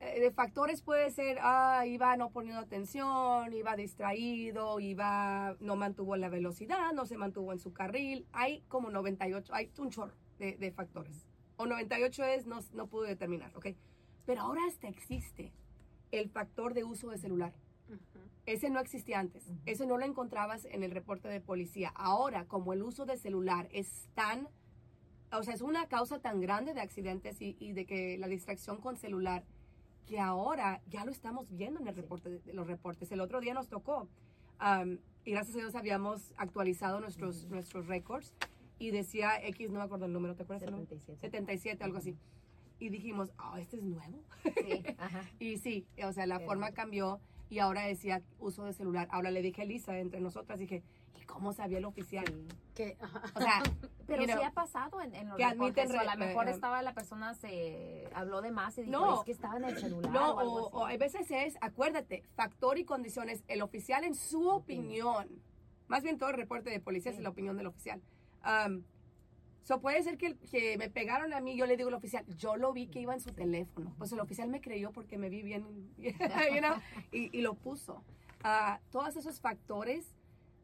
Eh, 0.00 0.18
de 0.18 0.30
factores 0.30 0.80
puede 0.80 1.10
ser, 1.10 1.38
ah, 1.42 1.84
iba 1.86 2.16
no 2.16 2.30
poniendo 2.30 2.60
atención, 2.60 3.52
iba 3.52 3.76
distraído, 3.76 4.80
iba, 4.80 5.56
no 5.60 5.76
mantuvo 5.76 6.16
la 6.16 6.30
velocidad, 6.30 6.92
no 6.94 7.04
se 7.04 7.18
mantuvo 7.18 7.52
en 7.52 7.58
su 7.58 7.74
carril. 7.74 8.26
Hay 8.32 8.62
como 8.68 8.90
98, 8.90 9.54
hay 9.54 9.70
un 9.78 9.90
chorro 9.90 10.14
de, 10.38 10.56
de 10.56 10.72
factores. 10.72 11.26
O 11.56 11.66
98 11.66 12.24
es, 12.24 12.46
no, 12.46 12.60
no 12.72 12.86
pude 12.86 13.08
determinar, 13.08 13.54
¿ok? 13.54 13.66
Pero 14.24 14.40
ahora 14.40 14.62
hasta 14.66 14.88
existe 14.88 15.52
el 16.12 16.30
factor 16.30 16.72
de 16.72 16.84
uso 16.84 17.10
de 17.10 17.18
celular. 17.18 17.52
Ese 18.46 18.70
no 18.70 18.80
existía 18.80 19.18
antes. 19.18 19.46
Ujú. 19.46 19.58
Eso 19.66 19.84
no 19.84 19.98
lo 19.98 20.06
encontrabas 20.06 20.64
en 20.64 20.82
el 20.82 20.92
reporte 20.92 21.28
de 21.28 21.40
policía. 21.40 21.92
Ahora, 21.94 22.46
como 22.46 22.72
el 22.72 22.82
uso 22.82 23.04
de 23.04 23.18
celular 23.18 23.68
es 23.72 24.08
tan, 24.14 24.48
o 25.30 25.42
sea, 25.42 25.52
es 25.52 25.60
una 25.60 25.86
causa 25.88 26.20
tan 26.20 26.40
grande 26.40 26.72
de 26.72 26.80
accidentes 26.80 27.42
y, 27.42 27.56
y 27.60 27.72
de 27.72 27.84
que 27.84 28.16
la 28.16 28.28
distracción 28.28 28.80
con 28.80 28.96
celular, 28.96 29.44
que 30.06 30.18
ahora 30.18 30.80
ya 30.88 31.04
lo 31.04 31.12
estamos 31.12 31.50
viendo 31.56 31.80
en 31.80 31.86
el 31.88 31.94
reporte 31.94 32.28
de, 32.30 32.38
de 32.40 32.52
los 32.52 32.66
reportes. 32.66 33.10
El 33.12 33.20
otro 33.20 33.40
día 33.40 33.54
nos 33.54 33.68
tocó 33.68 34.08
um, 34.60 34.98
y 35.24 35.32
gracias 35.32 35.56
a 35.56 35.60
Dios 35.60 35.74
habíamos 35.74 36.32
actualizado 36.36 37.00
nuestros, 37.00 37.44
Ujú. 37.44 37.54
nuestros 37.54 37.86
récords 37.86 38.34
y 38.78 38.90
decía 38.90 39.36
X, 39.46 39.70
no 39.70 39.78
me 39.78 39.84
acuerdo 39.84 40.06
el 40.06 40.12
número, 40.12 40.34
¿te 40.34 40.42
acuerdas? 40.42 40.62
el 40.64 40.70
número? 40.72 40.88
77. 40.88 41.20
77, 41.20 41.84
algo 41.84 41.98
así. 41.98 42.16
Y 42.78 42.88
dijimos, 42.88 43.30
oh, 43.38 43.58
este 43.58 43.76
es 43.76 43.82
nuevo. 43.82 44.22
Sí, 44.42 44.82
ajá. 44.98 45.22
Y 45.38 45.58
sí, 45.58 45.86
o 46.02 46.12
sea, 46.12 46.26
la 46.26 46.40
forma 46.40 46.72
cambió 46.72 47.20
y 47.50 47.58
ahora 47.58 47.82
decía 47.82 48.22
uso 48.38 48.64
de 48.64 48.72
celular. 48.72 49.06
Ahora 49.10 49.30
le 49.30 49.42
dije 49.42 49.60
a 49.60 49.64
Elisa, 49.64 49.98
entre 49.98 50.20
nosotras, 50.20 50.58
dije, 50.58 50.82
¿y 51.18 51.24
cómo 51.24 51.52
sabía 51.52 51.78
el 51.78 51.84
oficial? 51.84 52.24
Que, 52.74 52.96
O 53.34 53.40
sea, 53.40 53.62
Pero 54.06 54.24
sí 54.24 54.30
ha 54.44 54.50
pasado 54.52 55.00
en, 55.00 55.14
en 55.14 55.28
los 55.28 55.36
que 55.36 55.48
reportes, 55.48 55.90
o 55.90 55.94
a 55.98 56.02
re- 56.02 56.04
lo 56.18 56.26
mejor 56.26 56.48
eh, 56.48 56.50
estaba 56.50 56.82
la 56.82 56.94
persona, 56.94 57.34
se 57.34 58.08
habló 58.14 58.40
de 58.42 58.50
más 58.50 58.76
y 58.78 58.82
dijo, 58.82 58.92
No. 58.98 59.18
es 59.20 59.24
que 59.24 59.32
estaba 59.32 59.56
en 59.56 59.64
el 59.64 59.76
celular 59.78 60.10
no, 60.12 60.32
o 60.34 60.38
algo 60.40 60.86
a 60.86 60.96
veces 60.96 61.30
es, 61.30 61.56
acuérdate, 61.60 62.24
factor 62.34 62.78
y 62.78 62.84
condiciones, 62.84 63.44
el 63.48 63.62
oficial 63.62 64.02
en 64.04 64.14
su 64.14 64.48
opinión, 64.48 65.28
más 65.86 66.02
bien 66.02 66.18
todo 66.18 66.30
el 66.30 66.36
reporte 66.36 66.70
de 66.70 66.80
policía 66.80 67.12
Sí. 67.12 67.18
es 67.18 67.22
la 67.24 67.30
opinión 67.30 67.56
del 67.56 67.66
oficial. 67.66 68.00
Um, 68.44 68.82
so 69.62 69.80
puede 69.80 70.02
ser 70.02 70.16
que, 70.18 70.36
que 70.50 70.76
me 70.78 70.88
pegaron 70.90 71.32
a 71.32 71.40
mí, 71.40 71.56
yo 71.56 71.66
le 71.66 71.76
digo 71.76 71.88
al 71.88 71.94
oficial, 71.94 72.24
yo 72.36 72.56
lo 72.56 72.72
vi 72.72 72.88
que 72.88 73.00
iba 73.00 73.12
en 73.14 73.20
su 73.20 73.30
teléfono. 73.32 73.94
Pues 73.98 74.10
el 74.12 74.18
oficial 74.20 74.48
me 74.48 74.60
creyó 74.60 74.90
porque 74.90 75.18
me 75.18 75.28
vi 75.28 75.42
bien, 75.42 75.92
you 75.98 76.12
know, 76.60 76.76
y, 77.12 77.36
y 77.36 77.42
lo 77.42 77.54
puso. 77.54 78.02
Ah, 78.42 78.80
todos 78.90 79.14
esos 79.16 79.40
factores 79.40 80.16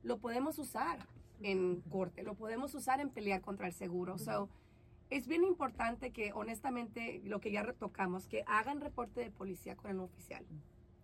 lo 0.07 0.19
podemos 0.19 0.59
usar 0.61 1.01
en 1.43 1.81
corte, 1.91 2.23
lo 2.23 2.35
podemos 2.35 2.75
usar 2.75 3.01
en 3.01 3.11
pelear 3.11 3.41
contra 3.41 3.67
el 3.67 3.73
seguro. 3.73 4.19
So, 4.19 4.49
es 5.11 5.27
bien 5.27 5.43
importante 5.45 6.13
que, 6.13 6.33
honestamente, 6.33 7.21
lo 7.25 7.41
que 7.41 7.51
ya 7.51 7.65
retocamos, 7.65 8.27
que 8.27 8.45
hagan 8.47 8.81
reporte 8.81 9.21
de 9.21 9.31
policía 9.31 9.77
con 9.77 9.91
el 9.91 9.99
oficial. 9.99 10.47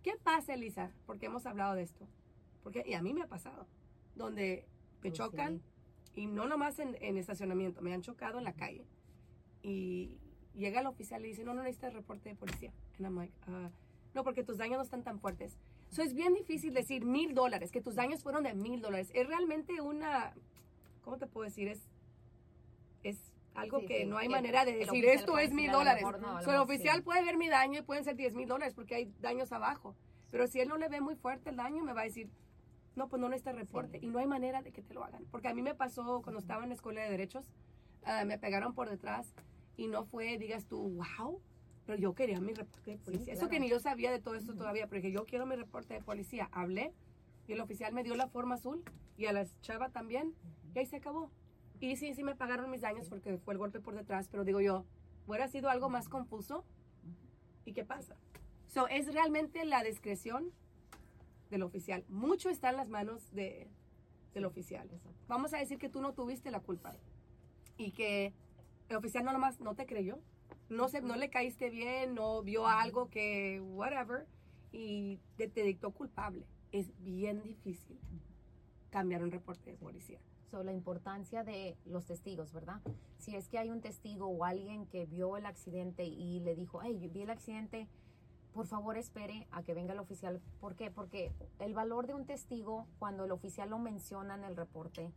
¿Qué 0.03 0.13
pasa, 0.23 0.53
Elisa? 0.53 0.91
Porque 1.05 1.25
hemos 1.25 1.45
hablado 1.45 1.75
de 1.75 1.83
esto. 1.83 2.07
Porque, 2.63 2.83
y 2.85 2.93
a 2.93 3.01
mí 3.01 3.13
me 3.13 3.23
ha 3.23 3.27
pasado, 3.27 3.67
donde 4.15 4.65
me 5.01 5.09
Pues 5.09 5.13
chocan, 5.13 5.61
y 6.15 6.25
no 6.27 6.47
nomás 6.47 6.79
en, 6.79 6.95
en 7.01 7.17
estacionamiento, 7.17 7.81
me 7.81 7.93
han 7.93 8.01
chocado 8.01 8.37
en 8.37 8.45
la 8.45 8.53
calle. 8.53 8.85
Y 9.63 10.17
llega 10.53 10.79
el 10.79 10.87
oficial 10.87 11.25
y 11.25 11.29
dice, 11.29 11.43
no, 11.43 11.53
no 11.53 11.63
necesitas 11.63 11.93
reporte 11.93 12.29
de 12.29 12.35
policía. 12.35 12.71
And 12.97 13.05
I'm 13.05 13.17
like, 13.17 13.33
"Ah, 13.47 13.69
no, 14.13 14.23
porque 14.23 14.43
tus 14.45 14.57
daños 14.57 14.77
no 14.77 14.83
están 14.83 15.03
tan 15.03 15.19
fuertes. 15.19 15.57
So, 15.93 16.01
es 16.01 16.13
bien 16.15 16.33
difícil 16.33 16.73
decir 16.73 17.05
mil 17.05 17.35
dólares, 17.35 17.71
que 17.71 17.79
tus 17.79 17.93
daños 17.95 18.23
fueron 18.23 18.43
de 18.43 18.53
mil 18.55 18.81
dólares. 18.81 19.11
Es 19.13 19.27
realmente 19.27 19.79
una, 19.79 20.33
¿cómo 21.03 21.17
te 21.17 21.27
puedo 21.27 21.45
decir? 21.45 21.67
Es, 21.67 21.87
es 23.03 23.31
algo 23.53 23.79
Sí, 23.81 23.85
que 23.85 23.99
sí, 23.99 24.05
no 24.05 24.17
hay 24.17 24.27
manera 24.27 24.65
de 24.65 24.73
decir, 24.75 25.05
esto 25.05 25.37
es 25.37 25.53
mil 25.53 25.71
dólares. 25.71 26.03
no, 26.19 26.41
So, 26.41 26.51
el 26.51 26.57
oficial 26.57 26.97
sí. 26.97 27.01
puede 27.03 27.23
ver 27.23 27.37
mi 27.37 27.47
daño 27.47 27.79
y 27.79 27.83
pueden 27.83 28.03
ser 28.03 28.15
10 28.15 28.33
mil 28.33 28.47
dólares 28.47 28.73
porque 28.73 28.95
hay 28.95 29.13
daños 29.21 29.51
abajo. 29.51 29.95
Pero 30.31 30.47
si 30.47 30.59
él 30.59 30.67
no 30.67 30.77
le 30.77 30.89
ve 30.89 30.99
muy 30.99 31.15
fuerte 31.15 31.51
el 31.51 31.57
daño, 31.57 31.83
me 31.83 31.93
va 31.93 32.01
a 32.01 32.05
decir, 32.05 32.27
no, 32.95 33.07
pues 33.07 33.19
no 33.21 33.29
necesita 33.29 33.51
reporte. 33.51 33.99
Y 34.01 34.07
no 34.07 34.17
hay 34.17 34.25
manera 34.25 34.63
de 34.63 34.71
que 34.71 34.81
te 34.81 34.95
lo 34.95 35.03
hagan. 35.03 35.25
Porque 35.29 35.47
a 35.47 35.53
mí 35.53 35.61
me 35.61 35.75
pasó 35.75 36.23
cuando 36.23 36.39
estaba 36.39 36.63
en 36.63 36.69
la 36.69 36.75
escuela 36.75 37.03
de 37.03 37.11
derechos, 37.11 37.45
ah, 38.03 38.25
me 38.25 38.39
pegaron 38.39 38.73
por 38.73 38.89
detrás 38.89 39.31
y 39.77 39.87
no 39.87 40.05
fue, 40.05 40.39
digas 40.39 40.65
tú, 40.65 40.89
wow, 41.19 41.39
pero 41.85 41.97
yo 41.97 42.13
quería 42.13 42.39
mi 42.39 42.53
reporte 42.53 42.91
de 42.91 42.97
policía. 42.97 43.33
Eso 43.33 43.41
claro. 43.41 43.51
que 43.51 43.59
ni 43.59 43.69
yo 43.69 43.79
sabía 43.79 44.11
de 44.11 44.19
todo 44.19 44.35
esto 44.35 44.53
todavía, 44.55 44.87
pero 44.87 45.01
dije, 45.01 45.13
yo 45.13 45.25
quiero 45.25 45.45
mi 45.45 45.55
reporte 45.55 45.93
de 45.93 46.01
policía. 46.01 46.49
Hablé 46.51 46.93
y 47.47 47.53
el 47.53 47.61
oficial 47.61 47.93
me 47.93 48.03
dio 48.03 48.15
la 48.15 48.27
forma 48.27 48.55
azul 48.55 48.83
y 49.17 49.25
a 49.25 49.33
la 49.33 49.45
chava 49.61 49.89
también 49.89 50.33
y 50.73 50.79
ahí 50.79 50.85
se 50.85 50.97
acabó. 50.97 51.29
Y 51.79 51.97
sí, 51.97 52.13
sí 52.13 52.23
me 52.23 52.35
pagaron 52.35 52.69
mis 52.71 52.81
daños 52.81 53.09
porque 53.09 53.37
fue 53.37 53.53
el 53.53 53.57
golpe 53.57 53.79
por 53.79 53.95
detrás, 53.95 54.29
pero 54.29 54.45
digo 54.45 54.61
yo, 54.61 54.85
hubiera 55.27 55.47
sido 55.47 55.69
algo 55.69 55.89
más 55.89 56.07
confuso. 56.07 56.63
¿Y 57.65 57.73
qué 57.73 57.83
pasa? 57.83 58.15
So, 58.67 58.87
es 58.87 59.13
realmente 59.13 59.65
la 59.65 59.83
discreción 59.83 60.51
del 61.49 61.63
oficial. 61.63 62.03
Mucho 62.07 62.49
está 62.49 62.69
en 62.69 62.77
las 62.77 62.89
manos 62.89 63.31
de, 63.33 63.69
del 64.33 64.45
oficial. 64.45 64.89
Vamos 65.27 65.53
a 65.53 65.57
decir 65.57 65.77
que 65.77 65.89
tú 65.89 66.01
no 66.01 66.13
tuviste 66.13 66.51
la 66.51 66.59
culpa 66.59 66.93
y 67.77 67.91
que 67.91 68.33
el 68.89 68.95
oficial 68.95 69.23
no 69.23 69.31
nomás 69.31 69.59
no 69.59 69.75
te 69.75 69.85
creyó, 69.85 70.19
no, 70.73 70.89
se, 70.89 71.01
no 71.01 71.15
le 71.15 71.29
caíste 71.29 71.69
bien, 71.69 72.15
no 72.15 72.41
vio 72.43 72.67
algo 72.67 73.09
que, 73.09 73.61
whatever, 73.61 74.27
y 74.71 75.19
te, 75.37 75.47
te 75.47 75.63
dictó 75.63 75.91
culpable. 75.91 76.45
Es 76.71 76.91
bien 77.03 77.41
difícil 77.43 77.99
cambiar 78.89 79.23
un 79.23 79.31
reporte 79.31 79.71
de 79.71 79.77
policía. 79.77 80.19
So, 80.51 80.63
la 80.63 80.71
importancia 80.71 81.43
de 81.43 81.77
los 81.85 82.05
testigos, 82.05 82.53
¿verdad? 82.53 82.81
Si 83.17 83.35
es 83.35 83.47
que 83.47 83.57
hay 83.57 83.69
un 83.69 83.81
testigo 83.81 84.27
o 84.27 84.45
alguien 84.45 84.85
que 84.85 85.05
vio 85.05 85.37
el 85.37 85.45
accidente 85.45 86.05
y 86.05 86.41
le 86.41 86.55
dijo, 86.55 86.81
hey, 86.83 86.99
yo 87.01 87.09
vi 87.09 87.21
el 87.21 87.31
accidente, 87.31 87.87
por 88.53 88.67
favor 88.67 88.97
espere 88.97 89.47
a 89.49 89.63
que 89.63 89.73
venga 89.73 89.93
el 89.93 89.99
oficial. 89.99 90.41
¿Por 90.59 90.75
qué? 90.75 90.91
Porque 90.91 91.31
el 91.57 91.73
valor 91.73 92.05
de 92.05 92.13
un 92.13 92.25
testigo, 92.25 92.85
cuando 92.99 93.25
el 93.25 93.31
oficial 93.31 93.71
lo 93.71 93.79
menciona 93.79 94.35
en 94.35 94.43
el 94.43 94.55
reporte, 94.55 95.11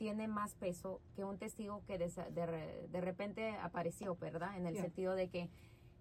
tiene 0.00 0.28
más 0.28 0.54
peso 0.54 1.02
que 1.14 1.24
un 1.24 1.36
testigo 1.36 1.82
que 1.86 1.98
de, 1.98 2.06
de 2.08 2.88
de 2.90 3.00
repente 3.02 3.50
apareció, 3.60 4.16
¿verdad? 4.16 4.56
En 4.56 4.64
el 4.66 4.72
Yeah. 4.72 4.82
sentido 4.84 5.14
de 5.14 5.28
que 5.28 5.50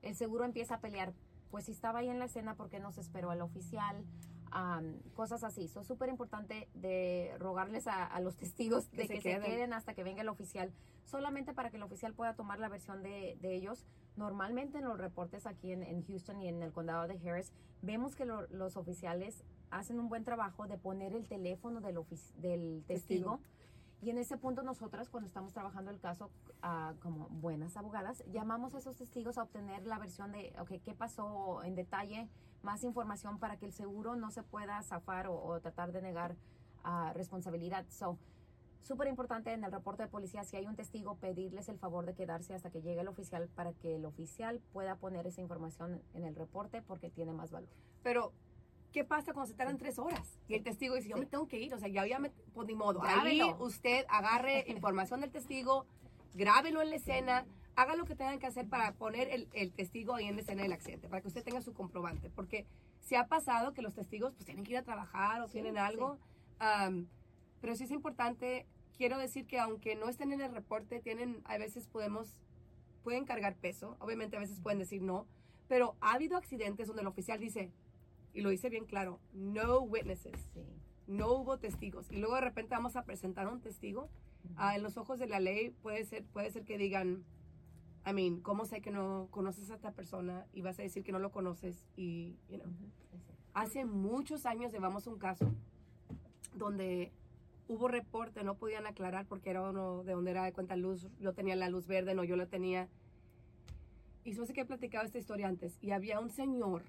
el 0.04 0.16
seguro 0.16 0.46
empieza 0.46 0.76
a 0.76 0.80
pelear. 0.80 1.12
Pues 1.52 1.66
si 1.66 1.74
estaba 1.74 2.00
ahí 2.00 2.08
en 2.08 2.18
la 2.18 2.26
escena, 2.26 2.56
¿por 2.56 2.70
qué 2.70 2.80
no 2.80 2.94
se 2.94 3.02
esperó 3.02 3.30
al 3.30 3.42
oficial? 3.42 4.06
Am, 4.52 5.02
cosas 5.16 5.44
así. 5.44 5.66
Es 5.66 5.74
súper 5.86 6.08
importante 6.08 6.70
de 6.76 7.36
rogarles 7.40 7.88
a, 7.88 8.06
a 8.06 8.22
los 8.22 8.38
testigos 8.44 8.88
Que 8.88 9.02
de 9.02 9.08
se 9.08 9.14
que 9.16 9.20
queden. 9.20 9.42
se 9.44 9.50
queden 9.50 9.74
hasta 9.74 9.94
que 9.94 10.06
venga 10.06 10.22
el 10.22 10.30
oficial, 10.30 10.72
solamente 11.04 11.54
para 11.54 11.70
que 11.70 11.76
el 11.76 11.84
oficial 11.84 12.14
pueda 12.14 12.36
tomar 12.36 12.58
la 12.60 12.70
versión 12.70 13.04
de, 13.04 13.38
de 13.42 13.54
ellos. 13.54 13.86
Normalmente 14.16 14.78
en 14.78 14.86
los 14.86 14.98
reportes 14.98 15.46
aquí 15.46 15.74
en, 15.74 15.84
en 15.84 16.06
Houston 16.06 16.40
y 16.42 16.48
en 16.48 16.64
el 16.64 16.72
condado 16.72 17.06
de 17.06 17.16
Harris, 17.30 17.52
vemos 17.82 18.16
que 18.16 18.24
lo- 18.24 18.48
los 18.48 18.78
oficiales 18.78 19.44
hacen 19.72 20.00
un 20.00 20.08
buen 20.08 20.24
trabajo 20.24 20.68
de 20.68 20.78
poner 20.78 21.14
el 21.14 21.28
teléfono 21.28 21.82
del, 21.82 21.98
ofici- 21.98 22.34
del 22.36 22.86
Testigo. 22.88 23.38
testigo. 23.38 23.59
Y 24.02 24.10
en 24.10 24.18
ese 24.18 24.38
punto 24.38 24.64
nosotras, 24.64 25.10
cuando 25.10 25.28
estamos 25.28 25.54
trabajando 25.54 25.92
el 25.92 26.00
caso 26.00 26.32
ah, 26.62 26.94
como 27.02 27.28
buenas 27.30 27.76
abogadas, 27.76 28.24
llamamos 28.32 28.74
a 28.74 28.78
esos 28.78 28.96
testigos 28.96 29.38
a 29.38 29.44
obtener 29.44 29.86
la 29.86 30.00
versión 30.00 30.32
de, 30.32 30.54
ok, 30.60 30.82
qué 30.84 30.94
pasó 30.94 31.64
en 31.64 31.76
detalle, 31.76 32.30
más 32.62 32.84
información 32.84 33.40
para 33.40 33.58
que 33.58 33.66
el 33.66 33.74
seguro 33.74 34.16
no 34.16 34.32
se 34.32 34.42
pueda 34.44 34.82
zafar 34.84 35.28
o, 35.28 35.60
tratar 35.60 35.92
de 35.92 36.02
negar 36.02 36.38
ah, 36.86 37.12
responsabilidad. 37.14 37.86
So, 37.90 38.18
súper 38.84 39.10
importante 39.10 39.52
en 39.52 39.66
el 39.66 39.72
reporte 39.72 40.04
de 40.04 40.10
policía, 40.10 40.46
si 40.46 40.56
hay 40.56 40.66
un 40.66 40.78
testigo, 40.78 41.16
pedirles 41.16 41.68
el 41.68 41.78
favor 41.78 42.06
de 42.06 42.14
quedarse 42.14 42.54
hasta 42.54 42.70
que 42.70 42.82
llegue 42.82 43.02
el 43.02 43.08
oficial 43.10 43.50
para 43.50 43.74
que 43.74 43.98
el 43.98 44.06
oficial 44.06 44.62
pueda 44.72 44.96
poner 44.96 45.28
esa 45.28 45.42
información 45.42 46.02
en 46.14 46.24
el 46.24 46.36
reporte 46.36 46.82
porque 46.82 47.10
tiene 47.10 47.34
más 47.34 47.52
valor. 47.52 47.70
Pero 48.02 48.32
¿qué 48.92 49.04
pasa 49.04 49.34
cuando 49.34 49.48
se 49.52 49.56
tardan 49.58 49.78
tres 49.78 50.00
horas? 50.00 50.40
Y 50.48 50.56
el 50.56 50.64
testigo 50.64 50.96
dice, 50.96 51.10
yo 51.10 51.18
me 51.18 51.26
tengo 51.26 51.48
que 51.48 51.60
ir, 51.60 51.74
o 51.74 51.80
sea, 51.80 51.88
ya, 51.88 52.06
ya 52.06 52.20
me, 52.20 52.32
pues 52.54 52.68
ni 52.68 52.76
modo. 52.76 53.00
Grábelo. 53.00 53.46
Ahí 53.46 53.56
usted 53.60 54.06
agarre 54.10 54.66
información 54.68 55.22
del 55.22 55.32
testigo, 55.32 55.86
grábelo 56.34 56.82
en 56.82 56.90
la 56.90 56.96
escena, 56.96 57.46
haga 57.76 57.96
lo 57.96 58.06
que 58.06 58.16
tengan 58.16 58.40
que 58.40 58.48
hacer 58.48 58.68
para 58.68 58.94
poner 58.94 59.30
el, 59.30 59.48
el 59.54 59.72
testigo 59.72 60.16
ahí 60.16 60.26
en 60.26 60.36
la 60.36 60.42
escena 60.42 60.64
del 60.64 60.74
accidente, 60.74 61.08
para 61.08 61.22
que 61.22 61.28
usted 61.28 61.44
tenga 61.44 61.62
su 61.62 61.74
comprobante. 61.74 62.30
Porque 62.30 62.66
se 63.02 63.18
ha 63.18 63.28
pasado 63.28 63.74
que 63.74 63.82
los 63.82 63.94
testigos 63.94 64.34
pues 64.34 64.46
tienen 64.46 64.64
que 64.64 64.72
ir 64.74 64.78
a 64.78 64.84
trabajar 64.84 65.42
o 65.42 65.48
Sí, 65.48 65.54
tienen 65.54 65.78
algo. 65.78 66.20
pero 67.62 67.76
sí 67.76 67.86
es 67.86 67.92
importante, 67.92 68.68
quiero 68.98 69.18
decir 69.18 69.46
que 69.46 69.60
aunque 69.60 69.96
no 69.96 70.10
estén 70.10 70.32
en 70.32 70.42
el 70.42 70.52
reporte, 70.52 71.00
tienen, 71.00 71.42
a 71.46 71.58
veces 71.58 71.88
podemos, 71.88 72.42
pueden 73.04 73.26
cargar 73.26 73.56
peso, 73.56 73.96
obviamente 74.00 74.36
a 74.38 74.40
veces 74.40 74.60
pueden 74.60 74.80
decir 74.80 75.02
no, 75.02 75.26
pero 75.68 75.96
ha 76.02 76.14
habido 76.14 76.38
accidentes 76.38 76.88
donde 76.88 77.02
el 77.02 77.08
oficial 77.08 77.40
dice, 77.40 77.72
y 78.34 78.42
lo 78.42 78.50
dice 78.50 78.70
bien 78.70 78.86
claro, 78.86 79.20
no 79.34 79.80
witnesses, 79.82 80.50
Sí. 80.54 80.62
no 81.08 81.32
hubo 81.34 81.58
testigos. 81.58 82.12
Y 82.12 82.18
luego 82.18 82.36
de 82.36 82.42
repente 82.42 82.76
vamos 82.76 82.96
a 82.96 83.04
presentar 83.04 83.48
a 83.48 83.52
un 83.52 83.62
testigo. 83.62 84.10
Ah, 84.56 84.76
en 84.76 84.84
los 84.84 84.98
ojos 84.98 85.20
de 85.20 85.28
la 85.28 85.40
ley 85.40 85.72
puede 85.82 86.06
ser, 86.06 86.24
puede 86.26 86.50
ser 86.52 86.64
que 86.64 86.78
digan, 86.78 87.24
I 88.06 88.14
mean, 88.14 88.40
¿cómo 88.42 88.66
sé 88.66 88.82
que 88.82 88.92
no 88.92 89.28
conoces 89.32 89.70
a 89.72 89.76
esta 89.76 89.92
persona? 89.92 90.46
Y 90.54 90.62
vas 90.62 90.80
a 90.80 90.84
decir 90.84 91.04
que 91.04 91.12
no 91.12 91.20
lo 91.20 91.32
conoces. 91.32 91.86
Y, 91.98 92.36
you 92.50 92.58
know. 92.58 92.72
Hace 93.54 93.86
muchos 93.86 94.46
años 94.46 94.72
llevamos 94.72 95.08
un 95.08 95.18
caso 95.18 95.52
donde 96.56 97.12
hubo 97.68 97.88
reporte, 97.88 98.44
no 98.44 98.56
podían 98.56 98.88
aclarar 98.88 99.26
porque 99.28 99.50
era 99.50 99.70
uno 99.70 100.04
de 100.04 100.14
donde 100.14 100.32
era 100.32 100.44
de 100.46 100.54
cuenta 100.54 100.76
luz, 100.76 101.08
yo 101.20 101.34
tenía 101.34 101.56
la 101.56 101.70
luz 101.70 101.88
verde, 101.88 102.16
no, 102.16 102.24
yo 102.24 102.36
la 102.36 102.46
tenía. 102.46 102.88
Y 104.24 104.34
sé 104.34 104.54
que 104.54 104.62
he 104.62 104.66
platicado 104.66 105.06
esta 105.06 105.18
historia 105.18 105.48
antes. 105.48 105.78
Y 105.82 105.92
había 105.92 106.20
un 106.20 106.30
señor 106.30 106.84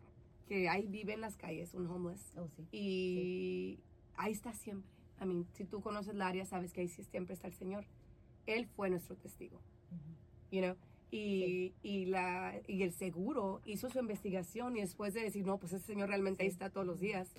que 0.50 0.68
ahí 0.68 0.88
vive 0.88 1.12
en 1.12 1.20
las 1.20 1.36
calles, 1.36 1.74
un 1.74 1.86
homeless. 1.86 2.32
Oh, 2.36 2.48
sí. 2.48 2.66
Y 2.72 3.78
ahí 4.16 4.32
está 4.32 4.52
siempre. 4.52 4.90
I 5.22 5.24
mean, 5.24 5.46
si 5.52 5.64
tú 5.64 5.80
conoces 5.80 6.16
la 6.16 6.26
área, 6.26 6.44
sabes 6.44 6.72
que 6.72 6.80
ahí 6.80 6.88
sí 6.88 7.04
siempre 7.04 7.34
está 7.34 7.46
el 7.46 7.54
Señor. 7.54 7.84
Él 8.46 8.66
fue 8.66 8.90
nuestro 8.90 9.14
testigo, 9.16 9.58
Ujú. 9.92 10.50
you 10.50 10.60
know. 10.60 10.74
Y, 11.12 11.72
y, 11.84 12.06
la, 12.06 12.60
y 12.66 12.82
el 12.82 12.92
seguro 12.92 13.60
hizo 13.64 13.88
su 13.90 14.00
investigación 14.00 14.76
y 14.76 14.80
después 14.80 15.14
de 15.14 15.20
decir, 15.22 15.46
no, 15.46 15.56
pues 15.58 15.72
ese 15.72 15.86
señor 15.86 16.08
realmente 16.08 16.42
ahí 16.42 16.48
Sí. 16.48 16.54
está 16.54 16.70
todos 16.70 16.84
los 16.86 16.98
días, 16.98 17.32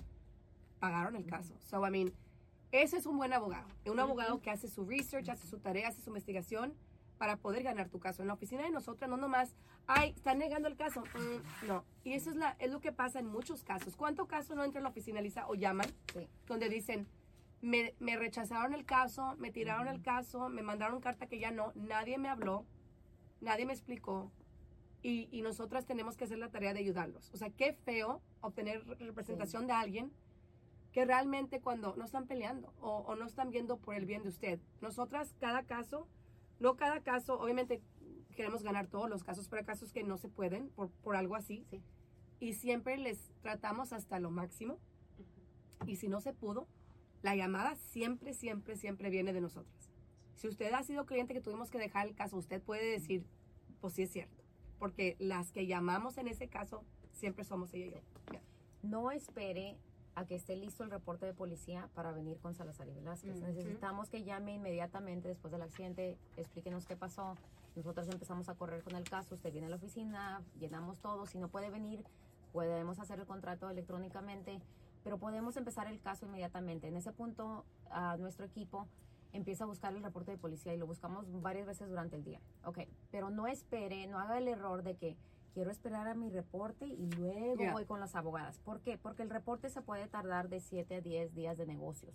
pagaron 0.80 1.14
el 1.16 1.26
caso. 1.26 1.52
So, 1.68 1.86
I 1.86 1.90
mean, 1.90 2.12
ese 2.70 2.96
es 2.96 3.04
un 3.04 3.18
buen 3.18 3.34
abogado. 3.34 3.68
Un 3.84 4.00
abogado 4.00 4.40
que 4.40 4.48
hace 4.50 4.68
su 4.68 4.86
research, 4.86 5.28
hace 5.28 5.46
su 5.46 5.58
tarea, 5.58 5.88
hace 5.88 6.00
su 6.00 6.08
investigación 6.08 6.72
para 7.22 7.36
poder 7.36 7.62
ganar 7.62 7.88
tu 7.88 8.00
caso. 8.00 8.22
En 8.22 8.26
la 8.26 8.34
oficina 8.34 8.64
de 8.64 8.72
nosotros 8.72 9.08
no 9.08 9.16
nomás, 9.16 9.54
ay, 9.86 10.10
están 10.10 10.40
negando 10.40 10.66
el 10.66 10.74
caso. 10.74 11.04
Mm, 11.14 11.68
no. 11.68 11.84
Y 12.02 12.14
eso 12.14 12.30
es, 12.30 12.34
la, 12.36 12.56
es 12.58 12.68
lo 12.72 12.80
que 12.80 12.90
pasa 12.90 13.20
en 13.20 13.26
muchos 13.26 13.62
casos. 13.62 13.94
¿Cuánto 13.94 14.26
caso 14.26 14.56
no 14.56 14.64
entra 14.64 14.80
a 14.80 14.82
la 14.82 14.88
oficina, 14.88 15.20
Lisa, 15.20 15.46
o 15.46 15.54
llaman? 15.54 15.86
Sí. 16.12 16.26
donde 16.48 16.68
dicen, 16.68 17.06
me, 17.60 17.94
me 18.00 18.16
rechazaron 18.16 18.74
el 18.74 18.84
caso, 18.84 19.36
me 19.38 19.52
tiraron 19.52 19.86
el 19.86 20.02
caso, 20.02 20.48
me 20.48 20.62
mandaron 20.62 21.00
carta 21.00 21.28
que 21.28 21.38
ya 21.38 21.52
no, 21.52 21.70
nadie 21.76 22.18
me 22.18 22.28
habló, 22.28 22.66
nadie 23.40 23.66
me 23.66 23.72
explicó 23.72 24.32
y, 25.00 25.28
y 25.30 25.42
nosotras 25.42 25.86
tenemos 25.86 26.16
que 26.16 26.24
hacer 26.24 26.38
la 26.38 26.48
tarea 26.50 26.74
de 26.74 26.80
ayudarlos. 26.80 27.30
O 27.32 27.36
sea, 27.36 27.50
qué 27.50 27.72
feo 27.72 28.20
obtener 28.40 28.84
re- 28.84 28.96
representación 28.96 29.68
de 29.68 29.74
alguien 29.74 30.10
que 30.90 31.04
realmente 31.04 31.60
cuando 31.60 31.94
no 31.94 32.04
están 32.04 32.26
peleando 32.26 32.74
o, 32.80 32.96
o 33.06 33.14
no 33.14 33.26
están 33.26 33.50
viendo 33.50 33.76
por 33.76 33.94
el 33.94 34.06
bien 34.06 34.24
de 34.24 34.30
usted. 34.30 34.58
Nosotras 34.80 35.36
cada 35.38 35.62
caso, 35.62 36.08
no 36.62 36.76
cada 36.76 37.00
caso, 37.00 37.38
obviamente 37.38 37.82
queremos 38.36 38.62
ganar 38.62 38.86
todos 38.86 39.10
los 39.10 39.24
casos, 39.24 39.48
pero 39.48 39.60
hay 39.60 39.66
casos 39.66 39.92
que 39.92 40.04
no 40.04 40.16
se 40.16 40.28
pueden 40.28 40.70
por, 40.70 40.90
por 40.90 41.16
algo 41.16 41.36
así. 41.36 41.66
Sí. 41.70 41.82
Y 42.40 42.54
siempre 42.54 42.96
les 42.96 43.32
tratamos 43.42 43.92
hasta 43.92 44.18
lo 44.20 44.30
máximo. 44.30 44.78
Y 45.86 45.96
si 45.96 46.08
no 46.08 46.20
se 46.20 46.32
pudo, 46.32 46.68
la 47.20 47.34
llamada 47.34 47.74
siempre, 47.74 48.32
siempre, 48.32 48.76
siempre 48.76 49.10
viene 49.10 49.32
de 49.32 49.40
nosotras. 49.40 49.90
Si 50.36 50.48
usted 50.48 50.72
ha 50.72 50.82
sido 50.82 51.04
cliente 51.04 51.34
que 51.34 51.40
tuvimos 51.40 51.70
que 51.70 51.78
dejar 51.78 52.06
el 52.06 52.14
caso, 52.14 52.36
usted 52.36 52.62
puede 52.62 52.90
decir, 52.90 53.26
pues 53.80 53.94
sí 53.94 54.02
es 54.02 54.10
cierto. 54.10 54.42
Porque 54.78 55.16
las 55.18 55.52
que 55.52 55.66
llamamos 55.66 56.16
en 56.16 56.28
ese 56.28 56.48
caso 56.48 56.84
siempre 57.12 57.44
somos 57.44 57.74
ella 57.74 57.86
y 57.86 58.34
yo. 58.34 58.40
No 58.82 59.10
espere 59.10 59.78
a 60.14 60.26
que 60.26 60.34
esté 60.34 60.56
listo 60.56 60.84
el 60.84 60.90
reporte 60.90 61.26
de 61.26 61.32
policía 61.32 61.88
para 61.94 62.12
venir 62.12 62.38
con 62.38 62.54
Salazar 62.54 62.88
y 62.88 62.92
Velázquez. 62.92 63.36
Ujú. 63.36 63.46
Necesitamos 63.46 64.10
que 64.10 64.24
llame 64.24 64.54
inmediatamente 64.54 65.28
después 65.28 65.52
del 65.52 65.62
accidente, 65.62 66.18
explíquenos 66.36 66.86
qué 66.86 66.96
pasó. 66.96 67.36
Nosotros 67.74 68.06
empezamos 68.08 68.48
a 68.48 68.54
correr 68.54 68.82
con 68.82 68.94
el 68.94 69.04
caso, 69.04 69.34
usted 69.34 69.50
viene 69.50 69.68
a 69.68 69.70
la 69.70 69.76
oficina, 69.76 70.42
llenamos 70.58 70.98
todo. 70.98 71.26
Si 71.26 71.38
no 71.38 71.48
puede 71.48 71.70
venir, 71.70 72.04
podemos 72.52 72.98
hacer 72.98 73.18
el 73.18 73.26
contrato 73.26 73.70
electrónicamente, 73.70 74.60
pero 75.02 75.18
podemos 75.18 75.56
empezar 75.56 75.86
el 75.86 76.00
caso 76.00 76.26
inmediatamente. 76.26 76.88
En 76.88 76.96
ese 76.96 77.12
punto, 77.12 77.64
a 77.90 78.18
nuestro 78.18 78.44
equipo 78.44 78.88
empieza 79.32 79.64
a 79.64 79.66
buscar 79.66 79.94
el 79.94 80.02
reporte 80.02 80.30
de 80.30 80.36
policía 80.36 80.74
y 80.74 80.76
lo 80.76 80.86
buscamos 80.86 81.24
varias 81.40 81.66
veces 81.66 81.88
durante 81.88 82.16
el 82.16 82.24
día. 82.24 82.40
Ok, 82.64 82.80
pero 83.10 83.30
no 83.30 83.46
espere, 83.46 84.06
no 84.06 84.18
haga 84.18 84.36
el 84.36 84.48
error 84.48 84.82
de 84.82 84.96
que 84.96 85.16
quiero 85.52 85.70
esperar 85.70 86.08
a 86.08 86.14
mi 86.14 86.30
reporte 86.30 86.86
y 86.86 87.10
luego 87.12 87.62
Yeah. 87.62 87.72
voy 87.72 87.84
con 87.84 88.00
las 88.00 88.14
abogadas. 88.14 88.58
¿Por 88.60 88.80
qué? 88.80 88.98
Porque 88.98 89.22
el 89.22 89.30
reporte 89.30 89.68
se 89.70 89.82
puede 89.82 90.06
tardar 90.08 90.48
de 90.48 90.60
7 90.60 90.96
a 90.96 91.00
10 91.00 91.34
días 91.34 91.56
de 91.58 91.66
negocios. 91.66 92.14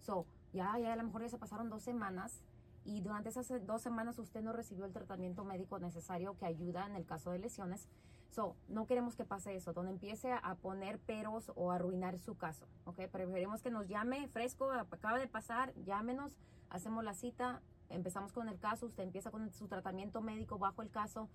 So, 0.00 0.26
ya, 0.52 0.78
ya 0.78 0.92
a 0.92 0.96
lo 0.96 1.04
mejor 1.04 1.22
ya 1.22 1.28
se 1.28 1.38
pasaron 1.38 1.68
dos 1.68 1.82
semanas 1.82 2.42
y 2.84 3.02
durante 3.02 3.28
esas 3.28 3.48
dos 3.66 3.82
semanas 3.82 4.18
usted 4.18 4.42
no 4.42 4.52
recibió 4.52 4.86
el 4.86 4.92
tratamiento 4.92 5.44
médico 5.44 5.78
necesario 5.78 6.36
que 6.38 6.46
ayuda 6.46 6.86
en 6.86 6.96
el 6.96 7.04
caso 7.04 7.30
de 7.30 7.38
lesiones. 7.38 7.88
So, 8.30 8.56
no 8.68 8.86
queremos 8.86 9.16
que 9.16 9.24
pase 9.24 9.56
eso, 9.56 9.72
donde 9.72 9.90
empiece 9.90 10.32
a 10.32 10.54
poner 10.54 10.98
peros 11.00 11.50
o 11.56 11.72
arruinar 11.72 12.16
su 12.18 12.36
caso, 12.36 12.66
¿ok? 12.84 13.00
Preferimos 13.10 13.60
que 13.60 13.70
nos 13.72 13.88
llame 13.88 14.28
fresco, 14.28 14.70
acaba 14.70 15.18
de 15.18 15.26
pasar, 15.26 15.74
llámenos, 15.84 16.38
hacemos 16.70 17.02
la 17.02 17.14
cita, 17.14 17.60
empezamos 17.88 18.32
con 18.32 18.48
el 18.48 18.56
caso, 18.58 18.86
usted 18.86 19.02
empieza 19.02 19.32
con 19.32 19.50
su 19.50 19.66
tratamiento 19.66 20.20
médico 20.20 20.58
bajo 20.58 20.80
el 20.80 20.90
caso, 20.90 21.28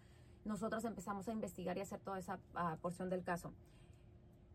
nosotros 0.45 0.85
empezamos 0.85 1.27
a 1.27 1.33
investigar 1.33 1.77
y 1.77 1.81
hacer 1.81 1.99
toda 1.99 2.19
esa 2.19 2.39
ah, 2.53 2.77
porción 2.81 3.09
del 3.09 3.23
caso. 3.23 3.51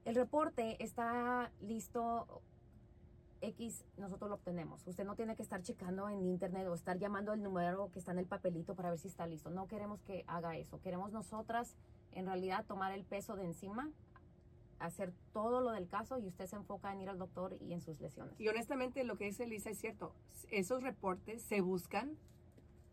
El 0.05 0.15
reporte 0.15 0.83
está 0.83 1.51
listo 1.61 2.43
X, 3.43 3.85
nosotros 3.97 4.29
lo 4.29 4.37
obtenemos. 4.37 4.87
Usted 4.87 5.05
no 5.05 5.15
tiene 5.15 5.37
que 5.37 5.43
estar 5.43 5.63
checando 5.63 6.09
en 6.09 6.27
internet 6.27 6.67
o 6.69 6.75
estar 6.75 6.99
llamando 6.99 7.33
el 7.33 7.43
número 7.43 7.91
que 7.91 7.99
está 7.99 8.13
en 8.13 8.19
el 8.19 8.27
papelito 8.27 8.75
para 8.75 8.91
ver 8.91 8.99
si 8.99 9.09
está 9.09 9.27
listo. 9.27 9.51
No 9.51 9.67
queremos 9.67 10.03
que 10.03 10.25
haga 10.27 10.57
eso. 10.57 10.81
Queremos 10.81 11.13
nosotras, 11.13 11.77
en 12.13 12.27
realidad, 12.27 12.65
tomar 12.67 12.93
el 12.93 13.05
peso 13.05 13.37
de 13.37 13.45
encima, 13.45 13.91
hacer 14.79 15.13
todo 15.33 15.61
lo 15.61 15.73
del 15.73 15.89
caso 15.89 16.19
y 16.19 16.27
usted 16.27 16.47
se 16.47 16.57
enfoca 16.57 16.93
en 16.93 17.01
ir 17.01 17.09
al 17.09 17.19
doctor 17.19 17.57
y 17.61 17.73
en 17.73 17.81
sus 17.81 18.01
lesiones. 18.01 18.39
Y 18.41 18.49
honestamente 18.49 19.05
lo 19.05 19.17
que 19.17 19.27
dice 19.27 19.47
Lisa 19.47 19.71
es 19.71 19.79
cierto. 19.79 20.15
Esos 20.51 20.83
reportes 20.83 21.43
se 21.43 21.61
buscan 21.61 22.17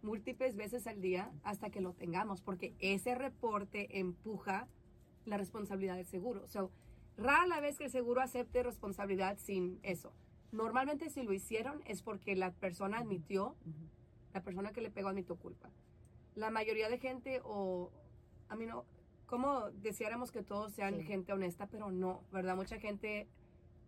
múltiples 0.08 0.56
veces 0.56 0.88
al 0.88 1.02
día 1.02 1.32
hasta 1.43 1.70
que 1.70 1.82
lo 1.82 1.93
tengamos, 1.93 2.41
porque 2.41 2.74
ese 2.80 3.13
reporte 3.13 4.00
empuja 4.00 4.67
la 5.26 5.38
responsabilidad 5.38 5.98
del 5.98 6.06
seguro. 6.08 6.48
So, 6.48 6.72
rara 7.17 7.46
la 7.46 7.60
vez 7.60 7.78
que 7.78 7.86
el 7.86 7.91
seguro 7.91 8.22
acepte 8.22 8.63
responsabilidad 8.63 9.38
sin 9.38 9.80
eso. 9.84 10.13
Normalmente 10.52 11.10
si 11.10 11.24
lo 11.24 11.34
hicieron 11.34 11.82
es 11.86 12.02
porque 12.02 12.36
la 12.36 12.52
persona 12.52 13.00
admitió, 13.00 13.56
la 14.34 14.41
persona 14.41 14.72
que 14.72 14.82
le 14.82 14.89
pegó 14.89 15.10
admitió 15.10 15.36
culpa. 15.36 15.70
La 16.36 16.50
mayoría 16.50 16.88
de 16.89 16.98
gente 17.00 17.41
o, 17.43 17.91
a 18.48 18.56
mí 18.56 18.65
no, 18.65 18.86
como 19.26 19.70
deseáramos 19.72 20.32
que 20.32 20.41
todos 20.41 20.72
sean 20.74 20.96
Sí. 20.96 21.04
gente 21.04 21.34
honesta, 21.34 21.67
pero 21.67 21.91
no, 21.91 22.24
¿verdad? 22.32 22.56
Mucha 22.56 22.80
gente 22.80 23.28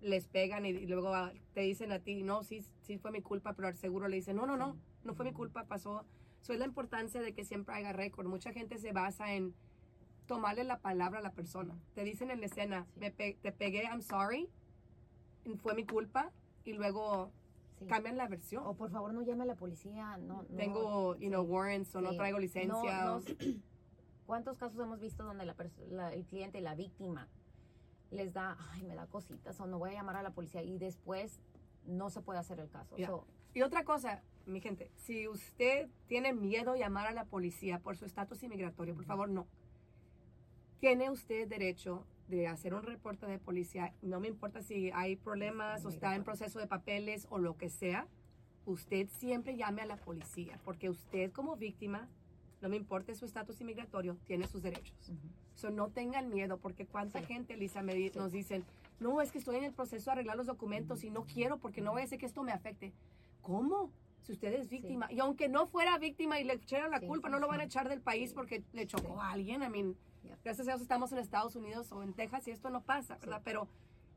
les 0.02 0.28
pegan 0.28 0.66
y, 0.66 0.70
y 0.70 0.88
luego 0.88 1.14
ah, 1.14 1.32
te 1.54 1.62
dicen 1.62 1.92
a 1.92 2.00
ti, 2.00 2.24
no, 2.24 2.44
sí, 2.44 2.64
sí 2.82 2.98
fue 2.98 3.12
mi 3.12 3.22
culpa, 3.22 3.54
pero 3.54 3.68
al 3.68 3.76
seguro 3.78 4.08
le 4.08 4.16
dicen, 4.18 4.36
no, 4.36 4.46
no, 4.46 4.58
no, 4.58 4.78
no 5.04 5.14
fue 5.14 5.26
mi 5.26 5.34
culpa, 5.34 5.66
pasó. 5.66 6.06
Eso 6.42 6.54
es 6.54 6.60
la 6.60 6.66
importancia 6.66 7.22
de 7.22 7.34
que 7.34 7.44
siempre 7.44 7.76
haya 7.76 7.92
récord. 7.92 8.28
Mucha 8.28 8.54
gente 8.54 8.78
se 8.78 8.94
basa 8.94 9.34
en 9.34 9.54
tomarle 10.26 10.64
la 10.64 10.80
palabra 10.80 11.20
a 11.20 11.22
la 11.22 11.32
persona. 11.34 11.76
Te 11.96 12.04
dicen 12.04 12.32
en 12.32 12.40
la 12.40 12.46
escena, 12.46 12.86
Sí. 12.94 13.00
me 13.00 13.12
pe- 13.12 13.38
te 13.42 13.52
pegué, 13.52 13.84
I'm 13.84 14.02
sorry, 14.02 14.48
fue 15.58 15.74
mi 15.76 15.86
culpa, 15.86 16.32
y 16.64 16.74
luego 16.74 17.32
Sí. 17.80 17.86
cambian 17.88 18.16
la 18.18 18.28
versión. 18.28 18.64
O 18.66 18.76
por 18.76 18.92
favor 18.92 19.14
no 19.14 19.22
llame 19.22 19.44
a 19.44 19.48
la 19.48 19.56
policía. 19.56 20.18
No, 20.18 20.44
no, 20.44 20.56
Tengo, 20.56 21.16
you 21.18 21.30
know, 21.30 21.42
warrants 21.44 21.94
o 21.96 22.02
no 22.02 22.14
traigo 22.16 22.38
licencia. 22.40 23.04
No, 23.06 23.16
o- 23.16 23.20
no, 23.20 23.26
¿Cuántos 24.26 24.60
casos 24.60 24.80
hemos 24.80 25.00
visto 25.00 25.24
donde 25.24 25.44
la, 25.46 25.56
perso- 25.56 25.88
la- 25.90 26.14
el 26.14 26.24
cliente, 26.26 26.62
la 26.62 26.76
víctima, 26.76 27.28
les 28.12 28.34
da, 28.34 28.58
ay, 28.72 28.84
me 28.84 28.96
da 28.96 29.08
cositas 29.08 29.60
o 29.60 29.68
no 29.68 29.80
voy 29.80 29.92
a 29.92 29.94
llamar 29.94 30.16
a 30.18 30.24
la 30.24 30.32
policía 30.32 30.64
y 30.64 30.78
después 30.78 31.40
no 31.86 32.10
se 32.10 32.22
puede 32.22 32.40
hacer 32.40 32.60
el 32.60 32.70
caso? 32.70 32.96
So, 32.98 33.26
Y 33.54 33.62
otra 33.62 33.84
cosa, 33.84 34.24
mi 34.46 34.62
gente, 34.62 34.92
si 34.96 35.28
usted 35.28 35.90
tiene 36.08 36.34
miedo 36.34 36.74
de 36.74 36.80
llamar 36.80 37.08
a 37.08 37.12
la 37.12 37.26
policía 37.26 37.80
por 37.80 37.98
su 37.98 38.06
estatus 38.06 38.44
inmigratorio, 38.44 38.96
por 38.96 39.06
favor, 39.06 39.30
no. 39.30 39.48
Tiene 40.80 41.10
usted 41.10 41.48
derecho 41.48 42.06
de 42.28 42.48
hacer 42.48 42.74
un 42.74 42.84
reporte 42.84 43.26
de 43.26 43.40
policía, 43.40 43.94
no 44.02 44.20
me 44.20 44.28
importa 44.28 44.62
si 44.62 44.92
hay 44.92 45.16
problemas 45.16 45.84
o 45.84 45.90
está 45.90 46.16
en 46.16 46.24
proceso 46.24 46.60
de 46.60 46.68
papeles 46.68 47.28
o 47.30 47.40
lo 47.40 47.58
que 47.58 47.70
sea, 47.70 48.08
usted 48.66 49.08
siempre 49.10 49.58
llame 49.58 49.82
a 49.82 49.86
la 49.86 49.98
policía, 49.98 50.60
porque 50.64 50.90
usted 50.90 51.32
como 51.32 51.56
víctima, 51.56 52.08
no 52.62 52.70
me 52.70 52.76
importa 52.76 53.16
su 53.16 53.26
estatus 53.26 53.60
inmigratorio, 53.62 54.18
tiene 54.26 54.48
sus 54.48 54.62
derechos. 54.62 55.12
So, 55.60 55.72
no 55.72 55.90
tengan 55.90 56.30
miedo, 56.30 56.58
porque 56.58 56.86
cuánta 56.86 57.20
Sí. 57.20 57.26
gente, 57.26 57.58
Lisa, 57.58 57.82
me 57.82 57.94
di- 57.94 58.10
Sí. 58.10 58.18
nos 58.18 58.32
dicen, 58.32 58.64
No, 59.02 59.22
es 59.22 59.32
que 59.32 59.38
estoy 59.38 59.56
en 59.56 59.64
el 59.64 59.72
proceso 59.72 60.06
de 60.10 60.12
arreglar 60.12 60.36
los 60.36 60.46
documentos 60.46 61.06
y 61.06 61.10
no 61.10 61.24
quiero 61.24 61.58
porque 61.58 61.80
no 61.80 61.94
voy 61.94 62.02
a 62.02 62.04
hacer 62.04 62.20
que 62.20 62.26
esto 62.26 62.44
me 62.44 62.52
afecte. 62.52 62.92
¿Cómo? 63.42 63.94
Si 64.24 64.34
usted 64.34 64.52
es 64.54 64.68
víctima. 64.68 65.10
Y 65.10 65.20
aunque 65.22 65.48
no 65.48 65.68
fuera 65.68 65.98
víctima 65.98 66.38
y 66.38 66.44
le 66.44 66.56
echaran 66.56 66.92
la 66.92 67.00
Sí, 67.00 67.08
culpa, 67.08 67.30
sí, 67.30 67.32
no 67.32 67.40
lo 67.40 67.46
sí. 67.48 67.52
van 67.52 67.62
a 67.62 67.64
echar 67.64 67.88
del 67.88 68.02
país 68.02 68.34
porque 68.34 68.62
le 68.74 68.86
chocó 68.88 69.22
a 69.22 69.32
alguien. 69.32 69.64
I 69.64 69.70
mean, 69.70 69.96
gracias 70.44 70.68
a 70.68 70.72
Dios 70.72 70.82
estamos 70.82 71.14
en 71.14 71.20
Estados 71.20 71.56
Unidos 71.56 71.94
o 71.94 72.04
en 72.04 72.12
Texas 72.14 72.46
y 72.50 72.52
esto 72.52 72.70
no 72.70 72.82
pasa, 72.82 73.16
¿verdad? 73.22 73.42
Pero 73.46 73.70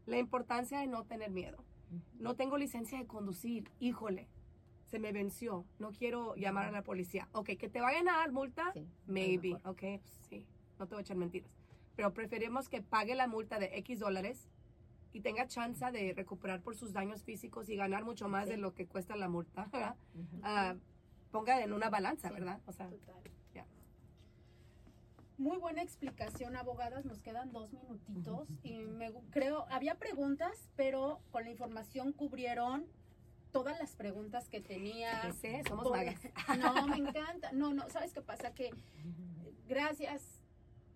la 0.06 0.18
importancia 0.18 0.80
de 0.80 0.88
no 0.88 1.04
tener 1.04 1.30
miedo. 1.30 1.62
No 2.18 2.34
tengo 2.34 2.58
licencia 2.58 2.98
de 2.98 3.06
conducir. 3.06 3.70
Híjole, 3.78 4.26
se 4.86 4.98
me 4.98 5.12
venció. 5.12 5.64
No 5.78 5.92
quiero 5.92 6.34
llamar 6.34 6.66
a 6.66 6.72
la 6.72 6.82
policía. 6.82 7.28
Ok, 7.30 7.50
que 7.56 7.68
te 7.68 7.80
vayan 7.80 8.08
a 8.08 8.16
dar 8.16 8.32
multa, 8.32 8.72
Sí, 8.72 8.84
maybe. 9.06 9.54
Ok, 9.64 9.78
pues 10.02 10.02
sí, 10.28 10.44
no 10.82 10.88
te 10.88 10.94
voy 10.96 11.00
a 11.00 11.02
echar 11.02 11.16
mentiras. 11.16 11.50
Pero 11.96 12.12
preferimos 12.12 12.68
que 12.68 12.82
pague 12.82 13.14
la 13.14 13.26
multa 13.28 13.58
de 13.58 13.76
X 13.78 14.00
dólares 14.00 14.48
y 15.12 15.20
tenga 15.20 15.46
chance 15.46 15.84
de 15.92 16.12
recuperar 16.14 16.60
por 16.62 16.74
sus 16.74 16.92
daños 16.92 17.22
físicos 17.22 17.68
y 17.68 17.76
ganar 17.76 18.04
mucho 18.04 18.28
más 18.28 18.46
Sí. 18.46 18.52
de 18.52 18.56
lo 18.56 18.74
que 18.74 18.86
cuesta 18.86 19.14
la 19.16 19.28
multa. 19.28 19.68
Ah, 20.42 20.74
ponga 21.30 21.62
en 21.62 21.72
una 21.72 21.88
balanza, 21.88 22.28
Sí. 22.28 22.34
¿verdad? 22.34 22.60
O 22.66 22.72
sea, 22.72 22.88
Total. 22.88 23.14
Ya. 23.54 23.66
Muy 25.38 25.58
buena 25.58 25.82
explicación, 25.82 26.56
abogadas. 26.56 27.04
Nos 27.04 27.20
quedan 27.20 27.52
dos 27.52 27.72
minutitos 27.72 28.48
y 28.64 28.78
me 28.78 29.12
creo 29.30 29.66
había 29.70 29.94
preguntas, 29.96 30.68
pero 30.76 31.20
con 31.30 31.44
la 31.44 31.50
información 31.50 32.12
cubrieron 32.12 32.86
todas 33.52 33.78
las 33.78 33.94
preguntas 33.96 34.48
que 34.48 34.60
tenía. 34.60 35.20
¿qué 35.22 35.32
sé? 35.32 35.62
Somos 35.68 35.88
magas. 35.90 36.20
No, 36.58 36.86
me 36.88 36.96
encanta. 36.96 37.52
No, 37.52 37.72
no, 37.74 37.88
¿sabes 37.90 38.12
qué 38.14 38.22
pasa? 38.22 38.54
Que 38.54 38.70
gracias, 39.68 40.31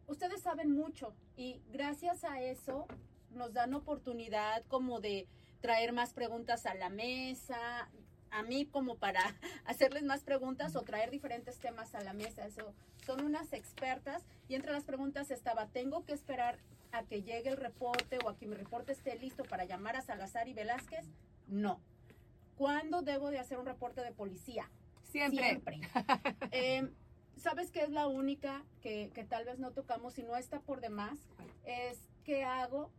ustedes 0.06 0.42
saben 0.42 0.72
mucho 0.72 1.14
y 1.36 1.60
gracias 1.70 2.24
a 2.24 2.40
eso 2.40 2.86
nos 3.30 3.52
dan 3.52 3.74
oportunidad 3.74 4.64
como 4.68 5.00
de 5.00 5.28
traer 5.60 5.92
más 5.92 6.12
preguntas 6.12 6.66
a 6.66 6.74
la 6.74 6.88
mesa, 6.88 7.88
a 8.30 8.42
mí 8.42 8.66
como 8.66 8.96
para 8.96 9.20
hacerles 9.64 10.02
más 10.02 10.22
preguntas 10.22 10.76
o 10.76 10.82
traer 10.82 11.10
diferentes 11.10 11.58
temas 11.58 11.94
a 11.94 12.02
la 12.02 12.12
mesa. 12.12 12.46
Eso, 12.46 12.74
son 13.04 13.24
unas 13.24 13.52
expertas 13.52 14.24
y 14.48 14.54
entre 14.54 14.72
las 14.72 14.84
preguntas 14.84 15.30
estaba, 15.30 15.66
¿tengo 15.66 16.04
que 16.04 16.12
esperar 16.12 16.58
a 16.92 17.04
que 17.04 17.22
llegue 17.22 17.50
el 17.50 17.56
reporte 17.56 18.18
o 18.24 18.28
a 18.28 18.36
que 18.36 18.46
mi 18.46 18.54
reporte 18.54 18.92
esté 18.92 19.18
listo 19.18 19.44
para 19.44 19.64
llamar 19.64 19.96
a 19.96 20.02
Salazar 20.02 20.48
y 20.48 20.54
Velázquez? 20.54 21.06
No. 21.46 21.80
¿Cuándo 22.56 23.02
debo 23.02 23.30
de 23.30 23.38
hacer 23.38 23.58
un 23.58 23.66
reporte 23.66 24.02
de 24.02 24.12
policía? 24.12 24.70
Siempre. 25.04 25.44
Siempre. 25.44 25.80
Eh, 26.52 26.88
¿Sabes 27.36 27.70
qué 27.70 27.82
es 27.82 27.90
la 27.90 28.06
única 28.06 28.64
que, 28.80 29.10
que 29.14 29.24
tal 29.24 29.44
vez 29.44 29.58
no 29.58 29.70
tocamos 29.70 30.18
y 30.18 30.22
no 30.22 30.36
está 30.36 30.60
por 30.60 30.80
demás? 30.80 31.18
Es 31.64 32.08
qué 32.24 32.44
hago, 32.44 32.90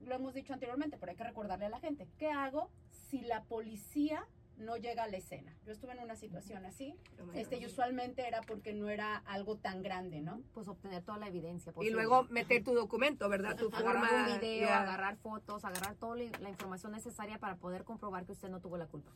lo 0.00 0.14
hemos 0.14 0.34
dicho 0.34 0.52
anteriormente, 0.52 0.96
pero 0.98 1.10
hay 1.10 1.16
que 1.16 1.24
recordarle 1.24 1.66
a 1.66 1.70
la 1.70 1.80
gente, 1.80 2.06
¿qué 2.18 2.30
hago 2.30 2.70
si 3.10 3.20
la 3.22 3.42
policía 3.44 4.24
no 4.58 4.76
llega 4.76 5.04
a 5.04 5.08
la 5.08 5.16
escena? 5.16 5.56
Yo 5.64 5.72
estuve 5.72 5.92
en 5.92 6.00
una 6.00 6.16
situación 6.16 6.66
así, 6.66 6.94
este, 7.34 7.58
y 7.58 7.66
usualmente 7.66 8.26
era 8.26 8.42
porque 8.42 8.72
no 8.72 8.88
era 8.90 9.16
algo 9.26 9.56
tan 9.56 9.82
grande, 9.82 10.20
¿no? 10.20 10.42
Pues 10.52 10.68
obtener 10.68 11.02
toda 11.02 11.18
la 11.18 11.28
evidencia 11.28 11.72
Y 11.80 11.90
luego 11.90 12.24
meter 12.24 12.62
tu 12.62 12.74
documento, 12.74 13.28
¿verdad? 13.28 13.56
Tu 13.56 13.68
agarrar 13.68 14.00
forma. 14.00 14.32
un 14.34 14.40
video, 14.40 14.68
agarrar 14.68 15.16
fotos, 15.16 15.64
agarrar 15.64 15.94
toda 15.96 16.16
la 16.16 16.50
información 16.50 16.92
necesaria 16.92 17.38
para 17.38 17.56
poder 17.56 17.84
comprobar 17.84 18.26
que 18.26 18.32
usted 18.32 18.48
no 18.48 18.60
tuvo 18.60 18.76
la 18.76 18.86
culpa. 18.86 19.10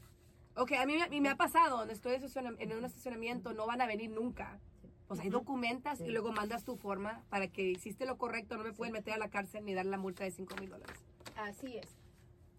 Ok, 0.57 0.73
a 0.73 0.85
mí, 0.87 1.01
a 1.01 1.09
mí 1.09 1.21
me 1.21 1.31
ha 1.31 1.37
pasado, 1.37 1.79
donde 1.79 1.95
estoy 1.95 2.15
en 2.15 2.73
un 2.77 2.85
estacionamiento, 2.85 3.53
no 3.55 3.67
van 3.67 3.81
a 3.81 3.87
venir 3.87 4.11
nunca. 4.11 4.59
Pues 5.09 5.21
ahí 5.21 5.29
documentas 5.31 5.99
Sí. 5.99 6.05
y 6.05 6.11
luego 6.11 6.33
mandas 6.33 6.65
tu 6.65 6.77
forma 6.77 7.23
para 7.29 7.49
que 7.49 7.63
hiciste 7.71 8.07
lo 8.07 8.17
correcto, 8.17 8.57
no 8.57 8.65
me 8.65 8.73
pueden 8.73 8.93
meter 8.93 9.15
a 9.15 9.19
la 9.19 9.29
cárcel 9.29 9.65
ni 9.65 9.75
dar 9.75 9.85
la 9.87 9.99
multa 9.99 10.25
de 10.25 10.31
5 10.31 10.57
mil 10.61 10.71
dólares. 10.71 10.97
Así 11.37 11.77
es. 11.77 11.89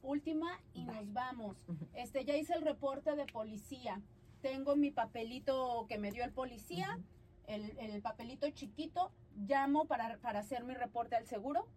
Última 0.04 0.60
y 0.74 0.86
Bye. 0.86 0.96
nos 0.96 1.14
vamos. 1.14 1.56
Este, 1.94 2.26
ya 2.26 2.36
hice 2.36 2.54
el 2.54 2.62
reporte 2.62 3.16
de 3.16 3.26
policía. 3.26 4.02
Tengo 4.42 4.76
mi 4.76 4.92
papelito 4.92 5.86
que 5.88 5.98
me 5.98 6.12
dio 6.12 6.24
el 6.26 6.32
policía, 6.32 7.00
el, 7.48 7.78
el 7.80 8.02
papelito 8.02 8.50
chiquito. 8.52 9.12
Llamo 9.36 9.86
para, 9.86 10.18
para 10.18 10.40
hacer 10.40 10.64
mi 10.64 10.74
reporte 10.76 11.16
al 11.16 11.26
seguro. 11.26 11.68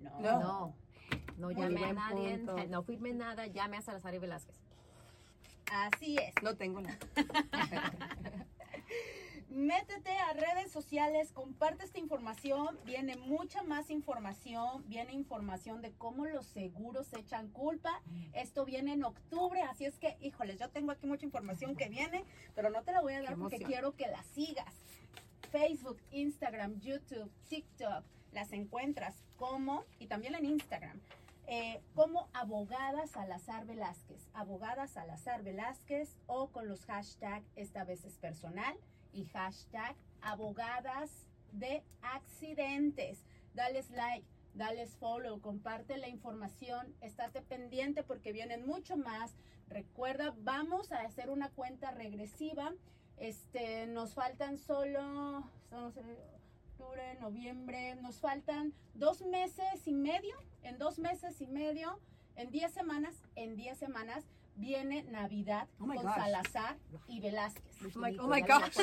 No. 0.00 0.20
No. 0.20 0.40
No, 0.40 0.74
no 1.38 1.50
llame 1.50 1.84
a 1.84 1.92
nadie, 1.92 2.38
punto. 2.38 2.56
no 2.68 2.82
firme 2.82 3.12
nada, 3.12 3.46
llame 3.48 3.76
a 3.76 3.82
Salazar 3.82 4.14
y 4.14 4.18
Velázquez. 4.18 4.56
Así 5.70 6.16
es. 6.16 6.34
No 6.42 6.56
tengo 6.56 6.80
nada. 6.80 6.98
Métete 9.54 10.10
a 10.10 10.32
redes 10.32 10.72
sociales, 10.72 11.30
comparte 11.30 11.84
esta 11.84 12.00
información. 12.00 12.76
Viene 12.84 13.16
mucha 13.16 13.62
más 13.62 13.88
información. 13.88 14.82
Viene 14.88 15.12
información 15.12 15.80
de 15.80 15.92
cómo 15.92 16.26
los 16.26 16.46
seguros 16.46 17.12
echan 17.12 17.48
culpa. 17.50 18.02
Esto 18.32 18.64
viene 18.64 18.94
en 18.94 19.04
octubre, 19.04 19.62
así 19.62 19.84
es 19.84 19.96
que, 19.96 20.16
híjoles, 20.20 20.58
yo 20.58 20.70
tengo 20.70 20.90
aquí 20.90 21.06
mucha 21.06 21.24
información 21.24 21.76
que 21.76 21.88
viene, 21.88 22.24
pero 22.56 22.68
no 22.68 22.82
te 22.82 22.90
la 22.90 23.00
voy 23.00 23.12
a 23.12 23.22
dar 23.22 23.36
porque 23.36 23.58
quiero 23.58 23.94
que 23.94 24.08
la 24.08 24.24
sigas. 24.24 24.74
Facebook, 25.52 26.00
Instagram, 26.10 26.80
YouTube, 26.80 27.30
TikTok, 27.48 28.04
las 28.32 28.52
encuentras 28.52 29.22
como, 29.36 29.84
y 30.00 30.08
también 30.08 30.34
en 30.34 30.46
Instagram, 30.46 31.00
eh, 31.46 31.82
como 31.94 32.28
abogada 32.32 33.06
Salazar 33.06 33.66
Velázquez, 33.66 34.28
abogada 34.32 34.86
Salazar 34.86 35.42
Velázquez 35.42 36.16
o 36.26 36.48
con 36.48 36.68
los 36.68 36.84
hashtag 36.86 37.42
esta 37.54 37.84
vez 37.84 38.04
es 38.04 38.16
personal 38.16 38.76
y 39.12 39.26
hashtag 39.26 39.94
abogadas 40.22 41.26
de 41.52 41.82
accidentes. 42.02 43.24
Dales 43.54 43.90
like, 43.90 44.26
dales 44.54 44.96
follow, 44.96 45.40
comparte 45.40 45.98
la 45.98 46.08
información, 46.08 46.94
estate 47.00 47.42
pendiente 47.42 48.02
porque 48.02 48.32
vienen 48.32 48.66
mucho 48.66 48.96
más. 48.96 49.34
Recuerda, 49.68 50.34
vamos 50.38 50.92
a 50.92 51.00
hacer 51.00 51.30
una 51.30 51.50
cuenta 51.50 51.90
regresiva. 51.90 52.72
Este, 53.16 53.86
nos 53.86 54.14
faltan 54.14 54.58
solo, 54.58 55.44
octubre, 56.78 57.16
noviembre, 57.20 57.94
nos 57.96 58.18
faltan 58.20 58.72
dos 58.94 59.22
meses 59.22 59.86
y 59.86 59.92
medio, 59.92 60.34
en 60.62 60.78
dos 60.78 60.98
meses 60.98 61.40
y 61.40 61.46
medio, 61.46 62.00
en 62.36 62.50
diez 62.50 62.72
semanas, 62.72 63.14
en 63.36 63.56
diez 63.56 63.78
semanas 63.78 64.24
viene 64.56 65.02
Navidad 65.04 65.68
Oh 65.80 65.86
my 65.86 65.96
con 65.96 66.06
gosh. 66.06 66.14
Salazar 66.14 66.76
y 67.08 67.20
Velázquez. 67.20 67.96
Oh 67.96 67.98
my, 67.98 68.16
oh 68.18 68.28
gosh. 68.28 68.76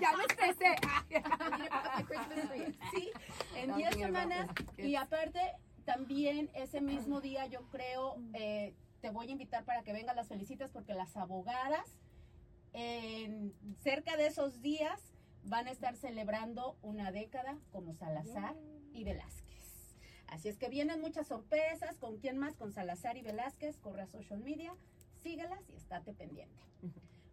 ya 0.00 0.16
me 0.16 0.24
estresé. 0.24 0.76
Sí, 2.92 3.10
en 3.56 3.70
No, 3.70 3.76
10 3.76 3.90
señor, 3.90 4.06
semanas. 4.08 4.48
Y 4.78 4.96
aparte, 4.96 5.40
también 5.84 6.50
ese 6.54 6.80
mismo 6.80 7.20
día, 7.20 7.46
yo 7.46 7.62
creo, 7.70 8.16
eh, 8.34 8.74
te 9.00 9.10
voy 9.10 9.28
a 9.28 9.30
invitar 9.30 9.64
para 9.64 9.82
que 9.82 9.92
vengan 9.92 10.16
las 10.16 10.28
felicitas 10.28 10.70
porque 10.70 10.94
las 10.94 11.16
abogadas, 11.16 11.96
en 12.72 13.54
cerca 13.78 14.16
de 14.16 14.26
esos 14.26 14.60
días, 14.60 15.09
van 15.44 15.66
a 15.66 15.70
estar 15.70 15.96
celebrando 15.96 16.76
una 16.82 17.12
década 17.12 17.58
como 17.72 17.94
Salazar 17.94 18.56
y 18.92 19.04
Velázquez. 19.04 19.96
Así 20.26 20.48
es 20.48 20.58
que 20.58 20.68
vienen 20.68 21.00
muchas 21.00 21.26
sorpresas. 21.26 21.98
¿Con 21.98 22.18
quién 22.18 22.38
más? 22.38 22.56
Con 22.56 22.72
Salazar 22.72 23.16
y 23.16 23.22
Velázquez. 23.22 23.76
Corre 23.78 24.02
a 24.02 24.06
social 24.06 24.40
media. 24.40 24.74
Sígalas 25.22 25.68
y 25.68 25.74
estate 25.74 26.14
pendiente. 26.14 26.62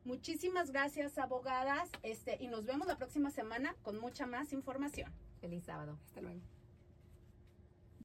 Muchísimas 0.04 0.72
gracias, 0.72 1.18
abogadas. 1.18 1.90
Este, 2.02 2.38
y 2.40 2.48
nos 2.48 2.66
vemos 2.66 2.88
la 2.88 2.98
próxima 2.98 3.30
semana 3.30 3.76
con 3.84 4.00
mucha 4.00 4.26
más 4.26 4.52
información. 4.54 5.12
Feliz 5.42 5.66
sábado. 5.66 6.00
Hasta 6.06 6.22
luego. 6.22 6.42